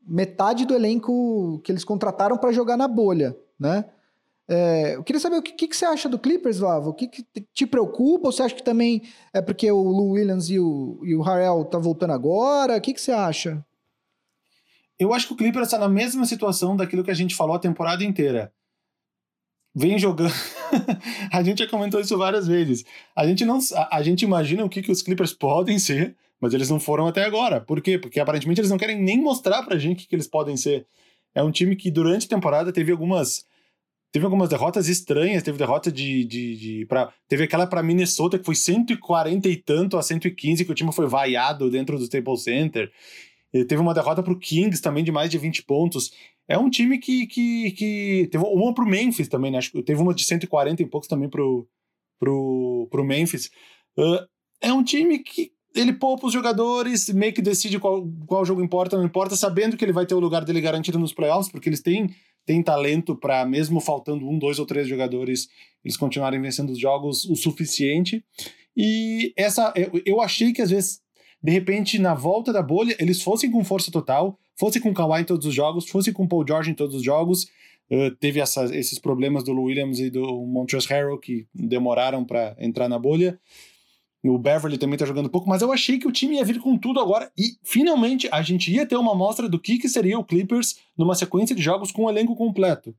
[0.00, 3.84] metade do elenco que eles contrataram para jogar na bolha, né?
[4.52, 6.90] É, eu queria saber o que, que, que, você acha do Clippers, Vavo?
[6.90, 7.24] O que, que,
[7.54, 8.26] te preocupa?
[8.26, 11.64] Ou você acha que também é porque o Lou Williams e o, e o Harrell
[11.64, 12.76] tá voltando agora?
[12.76, 13.64] O que, que você acha?
[14.98, 17.60] Eu acho que o Clippers está na mesma situação daquilo que a gente falou a
[17.60, 18.52] temporada inteira.
[19.72, 20.34] Vem jogando.
[21.32, 22.84] a gente já comentou isso várias vezes.
[23.14, 26.52] A gente não, a, a gente imagina o que, que os Clippers podem ser, mas
[26.52, 27.60] eles não foram até agora.
[27.60, 27.98] Por quê?
[27.98, 30.88] Porque aparentemente eles não querem nem mostrar pra gente o que, que eles podem ser.
[31.32, 33.48] É um time que durante a temporada teve algumas
[34.12, 36.24] Teve algumas derrotas estranhas, teve derrota de.
[36.24, 40.72] de, de pra, teve aquela para Minnesota que foi 140 e tanto a 115, que
[40.72, 42.90] o time foi vaiado dentro do Staples Center.
[43.52, 46.12] E teve uma derrota para o Kings também de mais de 20 pontos.
[46.48, 49.58] é um time que, que, que teve uma pro Memphis também, né?
[49.58, 51.68] Acho que teve uma de 140 e poucos também pro,
[52.18, 53.50] pro, pro Memphis.
[53.96, 54.26] Uh,
[54.60, 58.96] é um time que ele poupa os jogadores, meio que decide qual, qual jogo importa,
[58.96, 61.80] não importa, sabendo que ele vai ter o lugar dele garantido nos playoffs, porque eles
[61.80, 62.10] têm,
[62.46, 65.48] têm talento para, mesmo faltando um, dois ou três jogadores,
[65.84, 68.24] eles continuarem vencendo os jogos o suficiente.
[68.76, 71.00] E essa, eu, eu achei que às vezes,
[71.42, 75.24] de repente, na volta da bolha, eles fossem com força total, fossem com Kawhi em
[75.24, 77.44] todos os jogos, fossem com Paul George em todos os jogos.
[77.90, 82.88] Uh, teve essa, esses problemas do Williams e do Montrezl Harrell que demoraram para entrar
[82.88, 83.38] na bolha.
[84.22, 86.76] O Beverly também tá jogando pouco, mas eu achei que o time ia vir com
[86.76, 90.24] tudo agora e finalmente a gente ia ter uma amostra do que, que seria o
[90.24, 92.94] Clippers numa sequência de jogos com o elenco completo.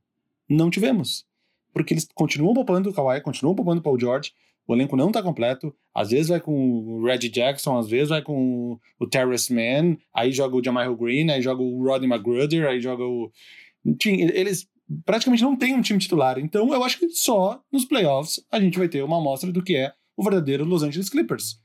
[0.48, 1.24] Não tivemos.
[1.72, 4.32] Porque eles continuam poupando o Kawhi, continuam poupando o Paul George,
[4.66, 5.74] o elenco não tá completo.
[5.94, 10.32] Às vezes vai com o Reggie Jackson, às vezes vai com o Terrace Mann, aí
[10.32, 13.30] joga o Jamal Green, aí joga o Rodney McGruder, aí joga o.
[13.84, 14.68] Enfim, eles
[15.04, 16.38] praticamente não têm um time titular.
[16.38, 19.76] Então eu acho que só nos playoffs a gente vai ter uma amostra do que
[19.76, 21.60] é o verdadeiro Los Angeles Clippers.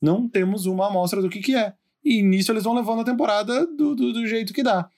[0.00, 1.74] Não temos uma amostra do que, que é.
[2.02, 4.88] E nisso eles vão levando a temporada do, do, do jeito que dá.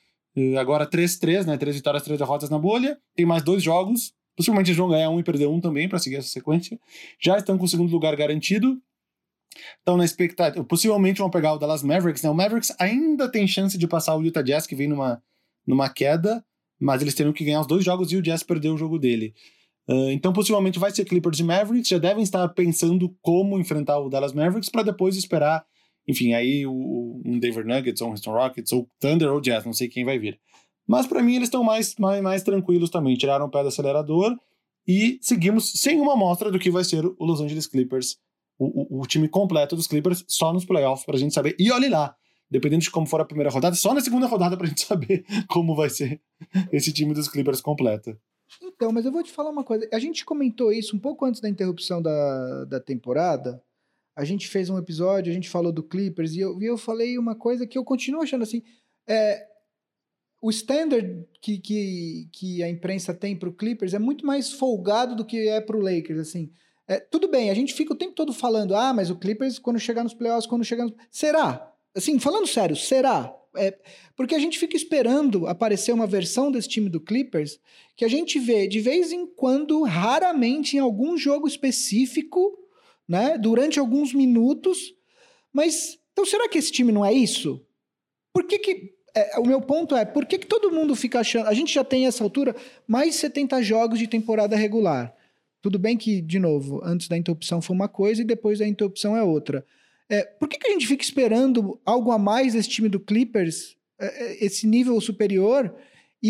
[0.58, 1.58] Agora 3-3, né?
[1.58, 2.98] Três vitórias, três derrotas na bolha.
[3.14, 4.14] Tem mais dois jogos.
[4.36, 6.78] Possivelmente eles vão ganhar um e perder um também para seguir essa sequência.
[7.20, 8.80] Já estão com o segundo lugar garantido.
[9.78, 10.64] Estão na expectativa.
[10.64, 12.22] Possivelmente vão pegar o Dallas Mavericks.
[12.22, 12.30] Né?
[12.30, 15.22] O Mavericks ainda tem chance de passar o Utah Jazz, que vem numa,
[15.66, 16.42] numa queda.
[16.80, 19.34] Mas eles teriam que ganhar os dois jogos e o Jazz perdeu o jogo dele.
[19.88, 21.88] Uh, então, possivelmente vai ser Clippers e Mavericks.
[21.88, 25.64] Já devem estar pensando como enfrentar o Dallas Mavericks para depois esperar,
[26.06, 29.72] enfim, aí o, um Denver Nuggets, ou um Houston Rockets, ou Thunder ou Jazz, não
[29.72, 30.38] sei quem vai vir.
[30.86, 33.16] Mas para mim eles estão mais, mais, mais tranquilos também.
[33.16, 34.36] Tiraram o pé do acelerador
[34.86, 38.16] e seguimos sem uma amostra do que vai ser o Los Angeles Clippers,
[38.58, 41.54] o, o, o time completo dos Clippers, só nos playoffs para a gente saber.
[41.58, 42.14] E olhe lá,
[42.50, 45.24] dependendo de como for a primeira rodada, só na segunda rodada para a gente saber
[45.48, 46.20] como vai ser
[46.72, 48.16] esse time dos Clippers completo.
[48.60, 49.88] Então, mas eu vou te falar uma coisa.
[49.92, 53.62] A gente comentou isso um pouco antes da interrupção da, da temporada.
[54.16, 57.16] A gente fez um episódio, a gente falou do Clippers, e eu, e eu falei
[57.16, 58.62] uma coisa que eu continuo achando assim.
[59.08, 59.46] É,
[60.40, 65.16] o standard que, que, que a imprensa tem para o Clippers é muito mais folgado
[65.16, 66.18] do que é para o Lakers.
[66.18, 66.52] Assim.
[66.86, 69.78] É, tudo bem, a gente fica o tempo todo falando, ah, mas o Clippers, quando
[69.78, 70.94] chegar nos playoffs, quando chegar nos...
[71.10, 71.72] Será?
[71.94, 73.34] Assim, falando sério, será?
[73.56, 73.78] É,
[74.16, 77.60] porque a gente fica esperando aparecer uma versão desse time do Clippers
[77.94, 82.58] que a gente vê de vez em quando, raramente, em algum jogo específico,
[83.06, 83.36] né?
[83.36, 84.94] Durante alguns minutos.
[85.52, 87.64] Mas, então será que esse time não é isso?
[88.32, 88.94] Por que que...
[89.14, 91.46] É, o meu ponto é, por que, que todo mundo fica achando...
[91.46, 95.14] A gente já tem, essa altura, mais de 70 jogos de temporada regular.
[95.60, 99.14] Tudo bem que, de novo, antes da interrupção foi uma coisa e depois da interrupção
[99.14, 99.64] é outra.
[100.12, 103.78] É, por que, que a gente fica esperando algo a mais desse time do Clippers,
[103.98, 105.74] é, é, esse nível superior,
[106.22, 106.28] e,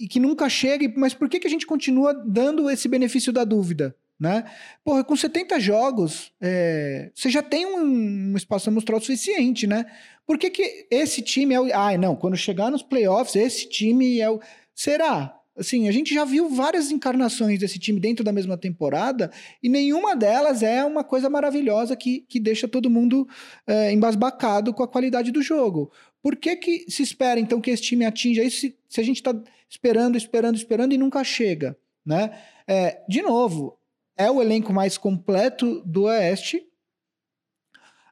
[0.00, 0.90] e, e, que nunca chega?
[0.96, 3.94] Mas por que, que a gente continua dando esse benefício da dúvida?
[4.18, 4.44] Né?
[4.82, 9.84] Porra, com 70 jogos, é, você já tem um, um espaço amostral suficiente, né?
[10.26, 11.68] Por que, que esse time é o.
[11.74, 14.40] Ah, não, quando chegar nos playoffs, esse time é o.
[14.74, 15.38] Será?
[15.56, 19.30] Assim, a gente já viu várias encarnações desse time dentro da mesma temporada
[19.62, 23.28] e nenhuma delas é uma coisa maravilhosa que, que deixa todo mundo
[23.66, 25.92] é, embasbacado com a qualidade do jogo.
[26.20, 29.16] Por que, que se espera, então, que esse time atinja isso se, se a gente
[29.16, 29.34] está
[29.68, 31.76] esperando, esperando, esperando e nunca chega?
[32.04, 32.36] Né?
[32.66, 33.78] É, de novo,
[34.16, 36.66] é o elenco mais completo do Oeste,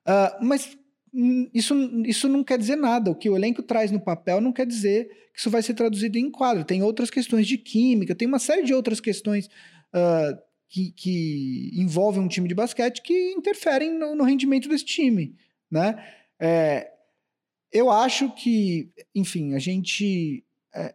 [0.07, 0.77] uh, mas
[1.53, 1.75] isso,
[2.07, 3.11] isso não quer dizer nada.
[3.11, 6.17] O que o elenco traz no papel não quer dizer que isso vai ser traduzido
[6.17, 6.65] em quadro.
[6.65, 10.39] Tem outras questões de química, tem uma série de outras questões uh,
[10.69, 15.37] que, que, envolvem um time de basquete que interferem no, no rendimento desse time.
[15.71, 16.03] Né?
[16.41, 16.91] É,
[17.71, 20.43] eu acho que, enfim, a gente.
[20.75, 20.95] É,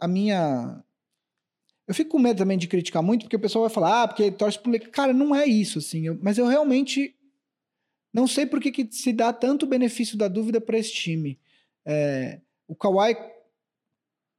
[0.00, 0.82] a minha.
[1.86, 4.30] Eu fico com medo também de criticar muito, porque o pessoal vai falar, ah, porque
[4.30, 6.06] torce pro Cara, não é isso, assim.
[6.06, 7.14] Eu, mas eu realmente
[8.12, 11.38] não sei por que, se dá tanto benefício da dúvida para esse time.
[11.84, 13.16] É, o Kawhi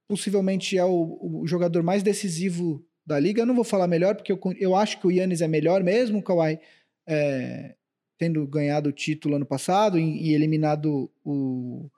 [0.08, 3.42] possivelmente é o, o, jogador mais decisivo da liga.
[3.42, 6.18] Eu não vou falar melhor, porque eu, eu acho que o Yannis é melhor mesmo,
[6.18, 6.58] o Kawhi
[7.06, 7.74] é,
[8.18, 11.88] tendo ganhado o título ano passado e, e eliminado o,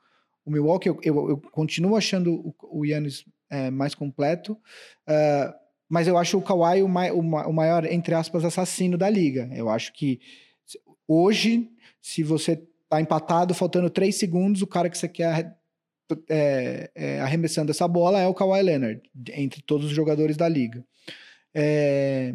[0.45, 0.89] o Milwaukee.
[0.89, 4.53] Eu, eu, eu, continuo achando o, o Yannis é, mais completo.
[5.09, 5.53] Uh,
[5.89, 9.51] mas eu acho o Kawhi o, mai, o, o maior, entre aspas, assassino da liga.
[9.53, 10.21] Eu acho que
[11.15, 12.57] Hoje, se você
[12.89, 15.55] tá empatado, faltando três segundos, o cara que você quer
[16.27, 19.03] é, é, arremessando essa bola é o Kawhi Leonard,
[19.35, 20.83] entre todos os jogadores da liga.
[21.55, 22.35] É,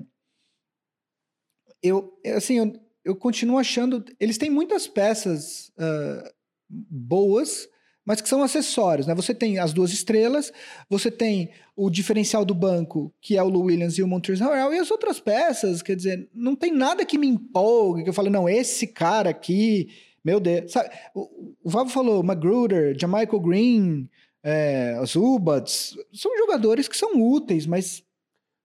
[1.82, 2.74] eu, assim, eu,
[3.04, 4.06] eu, continuo achando.
[4.20, 6.30] Eles têm muitas peças uh,
[6.70, 7.68] boas,
[8.08, 9.14] mas que são acessórios, né?
[9.14, 10.54] Você tem as duas estrelas,
[10.90, 14.80] você tem o diferencial do banco, que é o Lou Williams e o Harrell, e
[14.80, 18.48] as outras peças, quer dizer, não tem nada que me empolgue, que eu falo, não,
[18.48, 19.90] esse cara aqui,
[20.24, 20.90] meu Deus, sabe?
[21.14, 24.10] O, Vavo falou, Magruder, Jamichael Green,
[24.42, 28.02] é, Zubats, são jogadores que são úteis, mas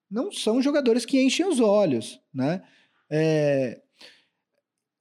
[0.09, 2.63] não são jogadores que enchem os olhos, né?
[3.09, 3.81] É,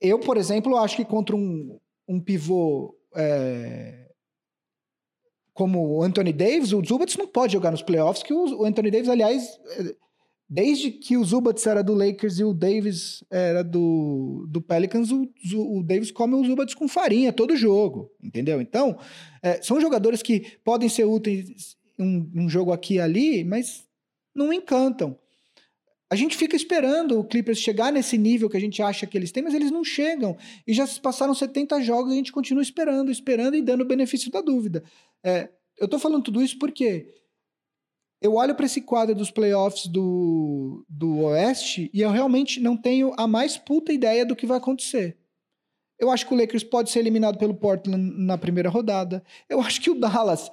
[0.01, 1.79] eu, por exemplo, acho que contra um,
[2.09, 4.02] um pivô é,
[5.55, 9.09] como o Anthony Davis, o Zubats não pode jogar nos playoffs, que o, Anthony Davis,
[9.09, 9.95] aliás, é,
[10.49, 15.29] desde que o Zubats era do Lakers e o Davis era do, do Pelicans, o,
[15.55, 18.61] o Davis come o Zubats com farinha todo jogo, entendeu?
[18.61, 18.99] Então,
[19.43, 23.85] é, são jogadores que podem ser úteis um, um jogo aqui e ali, mas
[24.35, 25.19] não encantam.
[26.13, 29.33] A gente fica esperando o Clippers chegar nesse nível que a gente acha que eles
[29.33, 30.37] têm, mas eles não chegam.
[30.67, 33.87] E já se passaram 70 jogos e a gente continua esperando, esperando e dando o
[33.87, 34.85] benefício da dúvida.
[35.25, 35.49] É,
[35.79, 37.11] eu tô falando tudo isso porque
[38.21, 43.15] eu olho para esse quadro dos playoffs do, do Oeste e eu realmente não tenho
[43.17, 45.17] a mais puta ideia do que vai acontecer.
[45.99, 49.25] Eu acho que o Lakers pode ser eliminado pelo Portland na primeira rodada.
[49.49, 50.51] Eu acho que o Dallas.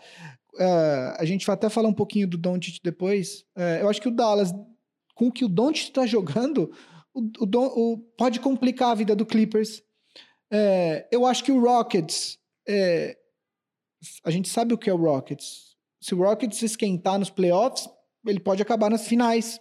[0.54, 3.42] Uh, a gente vai até falar um pouquinho do Doncic depois.
[3.58, 4.54] Uh, eu acho que o Dallas
[5.20, 6.72] com o que o Doncic está jogando,
[7.14, 9.84] o, o, o, pode complicar a vida do Clippers.
[10.50, 13.18] É, eu acho que o Rockets, é,
[14.24, 15.76] a gente sabe o que é o Rockets.
[16.00, 17.90] Se o Rockets esquentar nos playoffs,
[18.26, 19.60] ele pode acabar nas finais.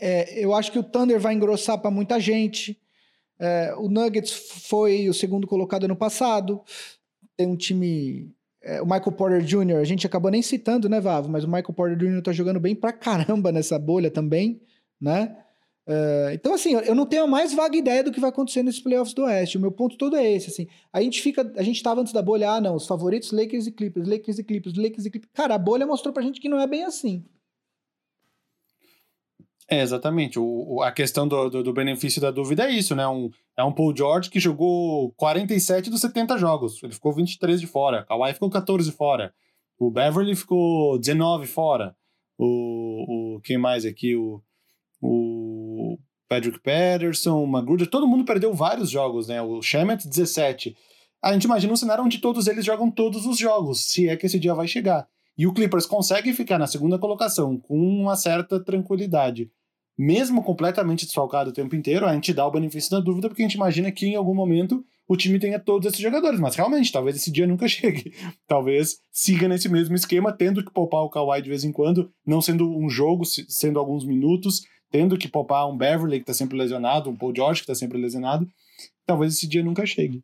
[0.00, 2.80] É, eu acho que o Thunder vai engrossar para muita gente.
[3.36, 4.30] É, o Nuggets
[4.68, 6.62] foi o segundo colocado ano passado.
[7.36, 8.32] Tem um time
[8.66, 11.28] é, o Michael Porter Jr., a gente acabou nem citando, né, Vavo?
[11.28, 12.20] Mas o Michael Porter Jr.
[12.20, 14.60] tá jogando bem pra caramba nessa bolha também,
[15.00, 15.36] né?
[15.88, 18.80] Uh, então, assim, eu não tenho a mais vaga ideia do que vai acontecer nesses
[18.80, 19.56] playoffs do Oeste.
[19.56, 20.66] O meu ponto todo é esse, assim.
[20.92, 23.70] A gente fica, a gente tava antes da bolha, ah, não, os favoritos Lakers e
[23.70, 25.32] Clippers, Lakers e Clippers, Lakers e Clippers.
[25.32, 27.24] Cara, a bolha mostrou pra gente que não é bem assim.
[29.68, 30.38] É, exatamente.
[30.38, 33.06] O, a questão do, do, do, benefício da dúvida é isso, né?
[33.06, 36.80] Um, é um Paul George que jogou 47 dos 70 jogos.
[36.82, 38.04] Ele ficou 23 de fora.
[38.04, 39.34] Kawhi ficou 14 de fora.
[39.78, 41.96] O Beverly ficou 19 fora.
[42.38, 44.14] O, o quem mais aqui?
[44.14, 44.40] O,
[45.02, 45.98] o
[46.28, 47.88] Patrick Patterson, o Magruder.
[47.88, 49.42] Todo mundo perdeu vários jogos, né?
[49.42, 50.76] O Shemet, 17.
[51.22, 54.26] A gente imagina um cenário onde todos eles jogam todos os jogos, se é que
[54.26, 55.08] esse dia vai chegar.
[55.36, 59.50] E o Clippers consegue ficar na segunda colocação com uma certa tranquilidade
[59.96, 63.46] mesmo completamente desfalcado o tempo inteiro, a gente dá o benefício da dúvida, porque a
[63.46, 67.16] gente imagina que em algum momento o time tenha todos esses jogadores, mas realmente, talvez
[67.16, 68.12] esse dia nunca chegue.
[68.46, 72.42] talvez siga nesse mesmo esquema, tendo que poupar o Kawhi de vez em quando, não
[72.42, 77.08] sendo um jogo, sendo alguns minutos, tendo que poupar um Beverly que está sempre lesionado,
[77.08, 78.46] um Paul George que está sempre lesionado.
[79.06, 80.22] Talvez esse dia nunca chegue.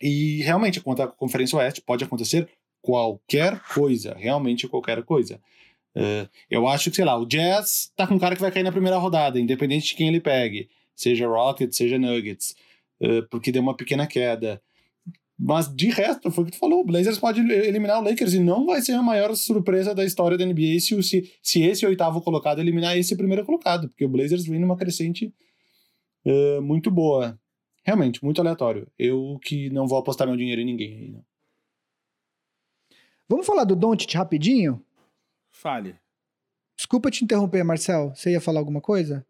[0.00, 2.48] E realmente, contra a Conferência Oeste, pode acontecer
[2.82, 5.40] qualquer coisa, realmente qualquer coisa.
[5.94, 8.62] Uh, eu acho que, sei lá, o Jazz tá com um cara que vai cair
[8.62, 12.54] na primeira rodada, independente de quem ele pegue, seja Rockets, seja Nuggets,
[13.00, 14.62] uh, porque deu uma pequena queda.
[15.38, 18.40] Mas de resto, foi o que tu falou, o Blazers pode eliminar o Lakers e
[18.40, 22.20] não vai ser a maior surpresa da história da NBA se, se, se esse oitavo
[22.20, 25.32] colocado eliminar esse primeiro colocado, porque o Blazers vem numa crescente
[26.26, 27.38] uh, muito boa.
[27.82, 28.86] Realmente, muito aleatório.
[28.98, 31.24] Eu que não vou apostar meu dinheiro em ninguém aí, não.
[33.30, 34.84] Vamos falar do Doncic rapidinho?
[35.52, 35.96] Fale.
[36.76, 38.12] Desculpa te interromper, Marcel.
[38.12, 39.24] Você ia falar alguma coisa?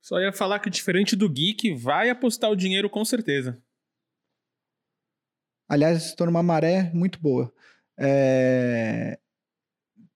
[0.00, 3.62] Só ia falar que, diferente do Geek, vai apostar o dinheiro com certeza.
[5.68, 7.52] Aliás, estou numa maré muito boa.
[7.98, 9.18] É...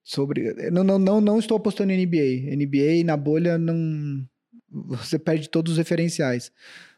[0.03, 0.71] Sobre.
[0.71, 2.55] Não, não, não, não estou apostando em NBA.
[2.55, 4.27] NBA na bolha não.
[4.69, 6.51] Você perde todos os referenciais.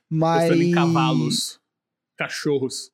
[0.09, 0.45] Mas.
[0.45, 1.59] Apostando em cavalos,
[2.15, 2.89] cachorros.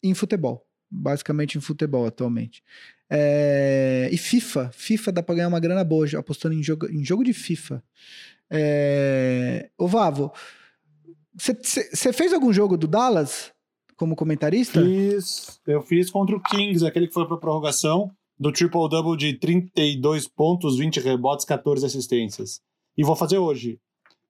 [0.00, 0.65] Em futebol.
[0.90, 2.62] Basicamente em futebol atualmente.
[3.10, 4.70] É, e FIFA.
[4.72, 7.82] FIFA dá pra ganhar uma grana boa apostando em jogo, em jogo de FIFA.
[8.50, 10.32] É, ô Vavo,
[11.34, 13.52] você fez algum jogo do Dallas
[13.96, 14.80] como comentarista?
[14.80, 15.60] Fiz.
[15.66, 20.76] Eu fiz contra o Kings, aquele que foi pra prorrogação, do triple-double de 32 pontos,
[20.76, 22.60] 20 rebotes, 14 assistências.
[22.96, 23.80] E vou fazer hoje.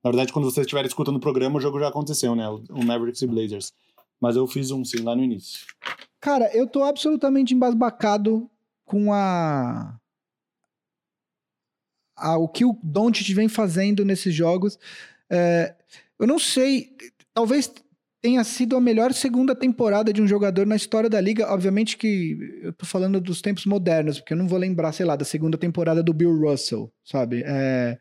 [0.05, 2.49] Na verdade, quando vocês estiverem escutando o programa, o jogo já aconteceu, né?
[2.49, 3.73] O Mavericks e Blazers.
[4.21, 5.61] Mas eu fiz um sim lá no início.
[6.27, 8.51] Cara, eu tô absolutamente embasbacado
[8.85, 9.97] com a,
[12.16, 14.77] a o que o Doncic vem fazendo nesses jogos.
[15.31, 15.77] É,
[16.18, 16.97] eu não sei,
[17.33, 17.72] talvez
[18.20, 21.47] tenha sido a melhor segunda temporada de um jogador na história da liga.
[21.47, 25.14] Obviamente que eu tô falando dos tempos modernos, porque eu não vou lembrar, sei lá,
[25.14, 27.45] da segunda temporada do Bill Russell, sabe?
[27.47, 28.01] É,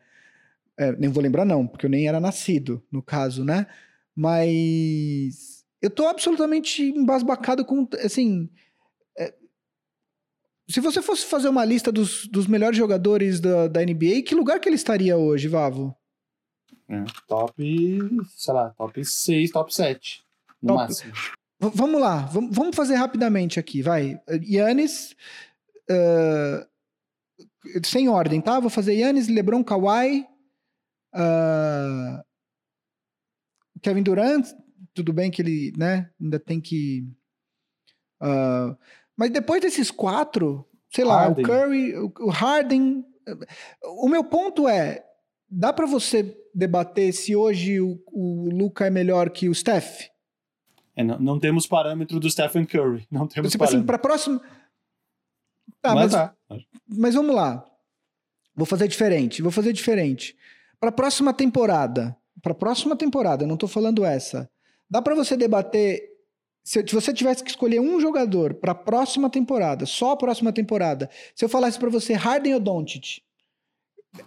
[0.76, 3.68] é, nem vou lembrar, não, porque eu nem era nascido, no caso, né?
[4.16, 8.48] Mas eu tô absolutamente embasbacado com, assim...
[9.18, 9.34] é,
[10.68, 14.58] se você fosse fazer uma lista dos, dos melhores jogadores da, da NBA, que lugar
[14.58, 15.94] que ele estaria hoje, Vavo?
[16.88, 17.98] É, top,
[18.36, 20.24] sei lá, top 6, top 7.
[20.62, 21.12] No Top- máximo.
[21.60, 24.20] V- vamos lá, vam- vamos fazer rapidamente aqui, vai.
[24.42, 25.14] Yannis,
[25.90, 26.66] ah,
[27.84, 28.58] sem ordem, tá?
[28.60, 30.26] Vou fazer Yannis, LeBron, Kawhi,
[31.14, 32.22] ah,
[33.82, 34.46] Kevin Durant,
[34.96, 37.06] tudo bem que ele, né, ainda tem que...
[38.20, 38.76] ah,
[39.16, 41.44] mas depois desses quatro, sei lá, Harden.
[41.44, 43.04] o Curry, o, Harden...
[43.84, 45.04] O meu ponto é,
[45.50, 50.08] dá pra você debater se hoje o, o Luca é melhor que o Steph?
[50.94, 53.06] É, não, não temos parâmetro do Stephen Curry.
[53.12, 53.86] Não temos Tipo assim, parâmetro.
[53.86, 54.40] pra próxima.
[55.82, 56.34] Tá, mas, mas, tá.
[56.88, 57.64] mas vamos lá.
[58.54, 59.42] Vou fazer diferente.
[59.42, 60.34] Vou fazer diferente.
[60.80, 62.16] Pra próxima temporada.
[62.40, 64.48] Pra próxima temporada, não tô falando essa.
[64.88, 66.00] Dá pra você debater.
[66.64, 71.44] Se, você tivesse que escolher um jogador pra próxima temporada, só a próxima temporada, se
[71.44, 73.20] eu falasse pra você Harden ou Doncic,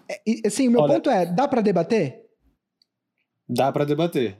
[0.07, 2.23] é, assim, o meu Olha- ponto é, dá pra debater?
[3.47, 4.37] Dá pra debater.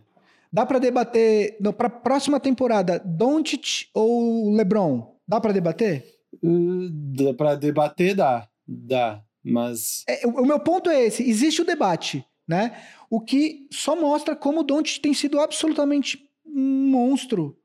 [0.52, 5.16] Dá pra debater, não, pra próxima temporada, Doncic ou LeBron?
[5.28, 6.06] Dá pra debater?
[6.42, 8.48] Dá pra debater, dá.
[8.68, 9.22] Dá.
[9.44, 10.04] Mas.
[10.08, 12.76] É, o meu ponto é esse: existe o debate, né?
[13.12, 17.56] O que só mostra como o Doncic tem sido absolutamente um monstro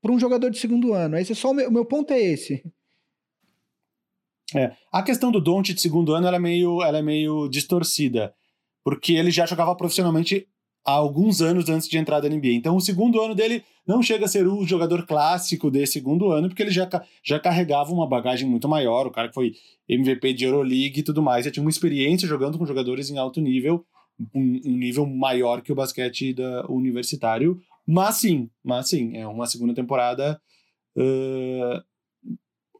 [0.00, 1.18] para um jogador de segundo ano.
[1.18, 2.62] Esse é só o meu, meu ponto é esse.
[4.54, 4.72] É.
[4.92, 8.32] A questão do Doncic de segundo ano ela é, meio, ela é meio distorcida.
[8.84, 10.46] Porque ele já jogava profissionalmente
[10.86, 12.52] há alguns anos antes de entrar da NBA.
[12.52, 16.48] Então, o segundo ano dele não chega a ser o jogador clássico desse segundo ano,
[16.48, 16.88] porque ele já,
[17.22, 19.08] já carregava uma bagagem muito maior.
[19.08, 19.52] O cara que foi
[19.88, 23.40] MVP de Euroleague e tudo mais, já tinha uma experiência jogando com jogadores em alto
[23.40, 23.84] nível,
[24.34, 27.60] um, um nível maior que o basquete da, universitário.
[27.86, 30.40] Mas sim, mas sim, é uma segunda temporada
[30.96, 31.82] ãh,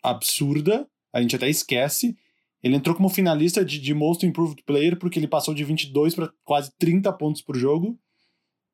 [0.03, 0.89] absurda.
[1.13, 2.17] A gente até esquece.
[2.63, 6.31] Ele entrou como finalista de, de Most Improved Player porque ele passou de 22 para
[6.45, 7.99] quase 30 pontos por jogo.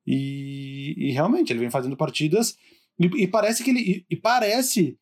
[0.06, 2.56] E, e realmente, ele vem fazendo partidas.
[2.98, 3.80] E, e parece que ele.
[3.80, 4.98] E, e parece.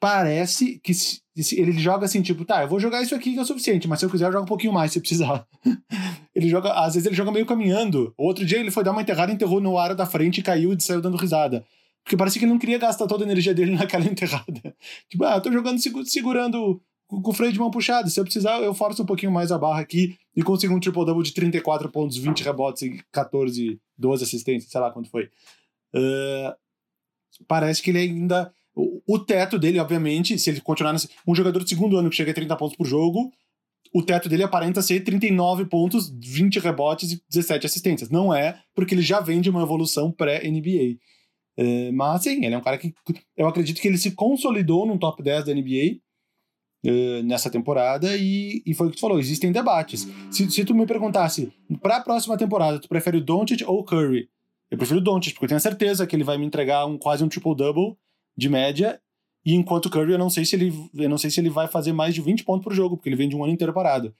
[0.00, 3.38] Parece que se- se ele joga assim, tipo, tá, eu vou jogar isso aqui que
[3.38, 5.46] é o suficiente, mas se eu quiser, eu jogo um pouquinho mais se precisar.
[6.34, 8.12] ele joga, às vezes ele joga meio caminhando.
[8.16, 11.00] Outro dia ele foi dar uma enterrada, enterrou no aro da frente caiu e saiu
[11.00, 11.64] dando risada.
[12.04, 14.74] Porque parecia que ele não queria gastar toda a energia dele naquela enterrada.
[15.08, 18.08] Tipo, ah, eu tô jogando segu- segurando com, o freio de mão puxado.
[18.10, 21.22] Se eu precisar, eu forço um pouquinho mais a barra aqui e consigo um triple-double
[21.22, 25.28] de 34 pontos, 20 rebotes e 14, 12 assistências, sei lá quanto foi.
[25.94, 26.56] Ah,
[27.46, 28.52] parece que ele ainda.
[28.76, 32.30] O, teto dele, obviamente, se ele continuar nesse, um jogador de segundo ano que chega
[32.30, 33.32] a 30 pontos por jogo,
[33.92, 38.10] o teto dele aparenta ser 39 pontos, 20 rebotes e 17 assistências.
[38.10, 40.98] Não é, porque ele já vem de uma evolução pré-NBA.
[41.56, 42.92] É, mas sim, ele é um cara que
[43.34, 46.00] eu acredito que ele se consolidou no top 10 da NBA
[46.84, 50.06] eh, nessa temporada e, e foi o que tu falou, existem debates.
[50.30, 51.50] Se, se tu me perguntasse,
[51.80, 54.28] pra próxima temporada, tu prefere o Doncic ou o Curry?
[54.70, 57.24] Eu prefiro o Doncic, porque eu tenho certeza que ele vai me entregar um, quase
[57.24, 57.96] um triple-double
[58.36, 59.00] de média,
[59.44, 61.68] e enquanto o Curry eu não sei se ele eu não sei se ele vai
[61.68, 64.14] fazer mais de 20 pontos por jogo, porque ele vem de um ano inteiro parado.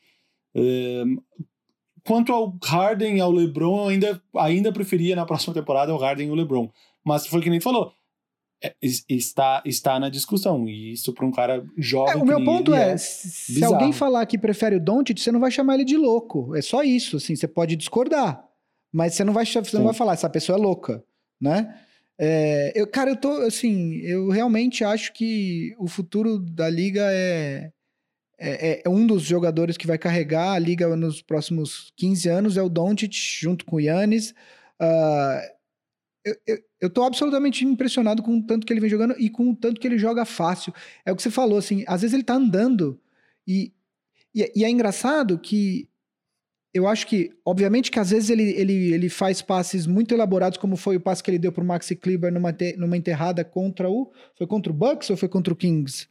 [2.05, 6.29] Quanto ao Harden e ao LeBron, eu ainda, ainda preferia na próxima temporada o Harden
[6.29, 6.71] e o LeBron.
[7.05, 7.93] Mas foi que nem tu falou,
[8.63, 10.69] é, es- está, está na discussão.
[10.69, 12.15] E isso para um cara jovem.
[12.15, 13.75] É, o meu ponto ele é, se bizarro.
[13.75, 16.55] alguém falar que prefere o Doncic, você não vai chamar ele de louco.
[16.55, 18.45] É só isso, assim, você pode discordar,
[18.93, 21.03] mas você não vai, você não vai falar essa pessoa é louca,
[21.41, 21.81] né?
[22.19, 27.71] É, eu, cara, eu tô, assim, eu realmente acho que o futuro da liga é,
[28.39, 32.63] é, é um dos jogadores que vai carregar a liga nos próximos 15 anos, é
[32.63, 34.35] o Doncic, junto com o Yannis.
[34.81, 35.43] Ah,
[36.25, 39.51] eu, eu, eu tô absolutamente impressionado com o tanto que ele vem jogando e com
[39.51, 40.73] o tanto que ele joga fácil.
[41.05, 43.01] É o que você falou, assim, às vezes ele tá andando
[43.47, 43.73] e,
[44.35, 45.89] e, e é engraçado que
[46.77, 50.77] eu acho que, obviamente que às vezes ele, ele, ele faz passes muito elaborados, como
[50.77, 54.11] foi o passe que ele deu pro Maxi Kleber numa, te- numa enterrada contra o...
[54.37, 56.07] Foi contra o Bucks ou foi contra o Kings?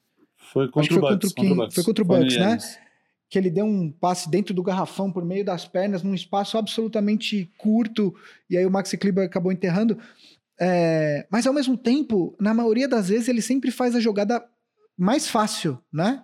[0.52, 1.12] Foi contra o foi Bucks.
[1.12, 1.76] contra o contra o King- Bucks.
[1.76, 2.58] foi contra o no Bucks, né?
[3.30, 7.50] Que ele deu um passe dentro do garrafão por meio das pernas, num espaço absolutamente
[7.58, 8.14] curto,
[8.50, 9.98] e aí o Maxi Kleber acabou enterrando.
[10.60, 14.44] É, mas ao mesmo tempo, na maioria das vezes, ele sempre faz a jogada
[14.98, 16.22] mais fácil, né?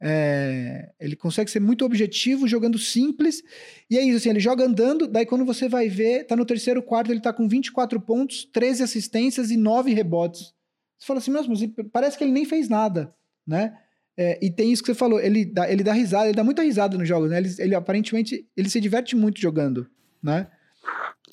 [0.00, 3.42] É, ele consegue ser muito objetivo, jogando simples,
[3.90, 6.82] e é isso, assim, ele joga andando, daí quando você vai ver, tá no terceiro
[6.82, 10.54] quarto, ele tá com 24 pontos, 13 assistências e 9 rebotes.
[10.98, 11.48] Você fala assim, mas
[11.92, 13.12] parece que ele nem fez nada,
[13.46, 13.76] né?
[14.16, 16.62] É, e tem isso que você falou, ele dá, ele dá risada, ele dá muita
[16.62, 17.38] risada nos jogos, né?
[17.38, 19.88] Ele, ele aparentemente ele se diverte muito jogando,
[20.20, 20.48] né?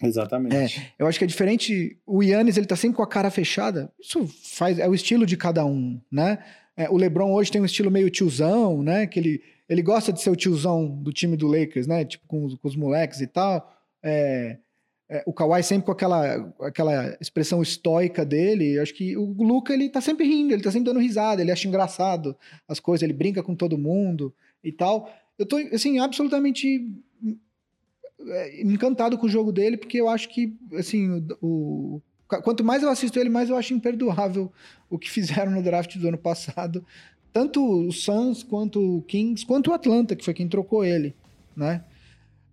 [0.03, 0.55] Exatamente.
[0.79, 1.97] É, eu acho que é diferente.
[2.05, 3.91] O Yannis, ele tá sempre com a cara fechada.
[3.99, 4.77] Isso faz.
[4.77, 6.39] É o estilo de cada um, né?
[6.77, 9.07] É, o LeBron hoje tem um estilo meio tiozão, né?
[9.07, 12.03] Que ele, ele gosta de ser o tiozão do time do Lakers, né?
[12.03, 13.73] Tipo, com, os, com os moleques e tal.
[14.03, 14.57] É,
[15.07, 18.77] é, o Kawhi sempre com aquela, aquela expressão estoica dele.
[18.77, 21.51] Eu acho que o Luca, ele tá sempre rindo, ele tá sempre dando risada, ele
[21.51, 22.35] acha engraçado
[22.67, 24.33] as coisas, ele brinca com todo mundo
[24.63, 25.09] e tal.
[25.37, 26.89] Eu tô, assim, absolutamente
[28.27, 32.83] é, encantado com o jogo dele, porque eu acho que, assim, o, o, quanto mais
[32.83, 34.51] eu assisto ele, mais eu acho imperdoável
[34.89, 36.85] o que fizeram no draft do ano passado.
[37.31, 41.13] Tanto o Suns, quanto o Kings, quanto o Atlanta, que foi quem trocou ele,
[41.55, 41.83] né?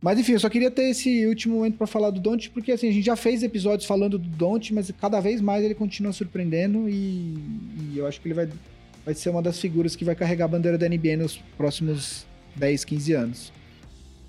[0.02, 2.88] Mas enfim, eu só queria ter esse último momento para falar do Don't, porque assim,
[2.88, 6.88] a gente já fez episódios falando do Don't, mas cada vez mais ele continua surpreendendo
[6.88, 7.38] e,
[7.92, 8.48] e eu acho que ele vai,
[9.04, 12.26] vai ser uma das figuras que vai carregar a bandeira da NBA nos próximos
[12.56, 13.52] 10, 15 anos.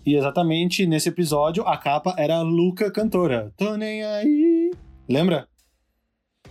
[0.05, 3.51] E exatamente nesse episódio, a capa era a Luca cantora.
[3.57, 4.52] Tô nem aí.
[5.07, 5.47] Lembra?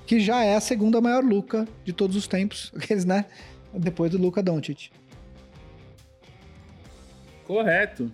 [0.07, 3.27] Que já é a segunda maior Luca de todos os tempos, aqueles, né?
[3.75, 4.91] Depois do Luca Doncic.
[7.45, 8.11] Correto.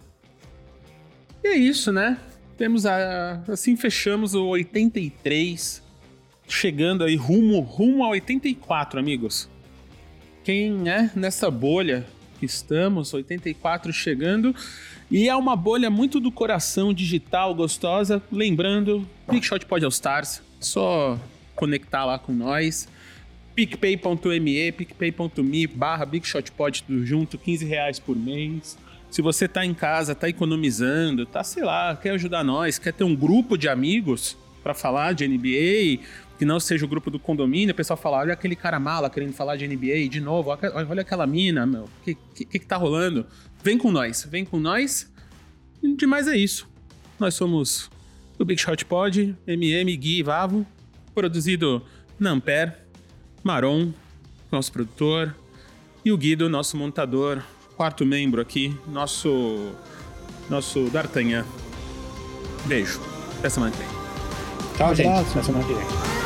[1.43, 2.19] E é isso, né?
[2.57, 3.43] Temos a.
[3.49, 5.83] Assim fechamos o 83.
[6.49, 9.49] Chegando aí rumo, rumo a 84, amigos.
[10.43, 12.07] Quem é nessa bolha
[12.39, 14.55] que estamos, 84 chegando.
[15.11, 18.23] E é uma bolha muito do coração digital, gostosa.
[18.31, 20.43] Lembrando, Big Shot Pod All Stars.
[20.61, 21.19] Só
[21.55, 22.87] conectar lá com nós.
[23.55, 28.77] picpay.me, picpay.me barra Big Shot Pod tudo junto, 15 reais por mês.
[29.11, 33.05] Se você tá em casa, tá economizando, tá, sei lá, quer ajudar nós, quer ter
[33.05, 36.05] um grupo de amigos para falar de NBA,
[36.39, 39.33] que não seja o grupo do condomínio, o pessoal fala, olha aquele cara mala querendo
[39.33, 43.27] falar de NBA de novo, olha, aquela mina, meu, o que, que, que tá rolando?
[43.63, 45.13] Vem com nós, vem com nós.
[45.83, 46.69] E demais é isso.
[47.19, 47.91] Nós somos
[48.39, 50.65] o Big Shot Pod, MM, Gui e Vavo,
[51.13, 51.83] produzido
[52.19, 52.73] na Ampere,
[53.43, 53.93] Maron,
[54.51, 55.35] nosso produtor,
[56.05, 57.43] e o Guido, nosso montador,
[57.77, 59.73] quarto membro aqui, nosso
[60.49, 61.45] nosso D'Artagnan.
[62.67, 63.01] Beijo.
[63.39, 63.89] Até semana que vem.
[64.77, 65.09] Tchau, gente.
[65.09, 66.18] Até semana que vem.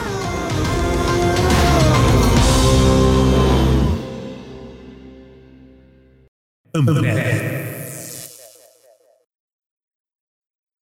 [6.75, 7.62] Ambev.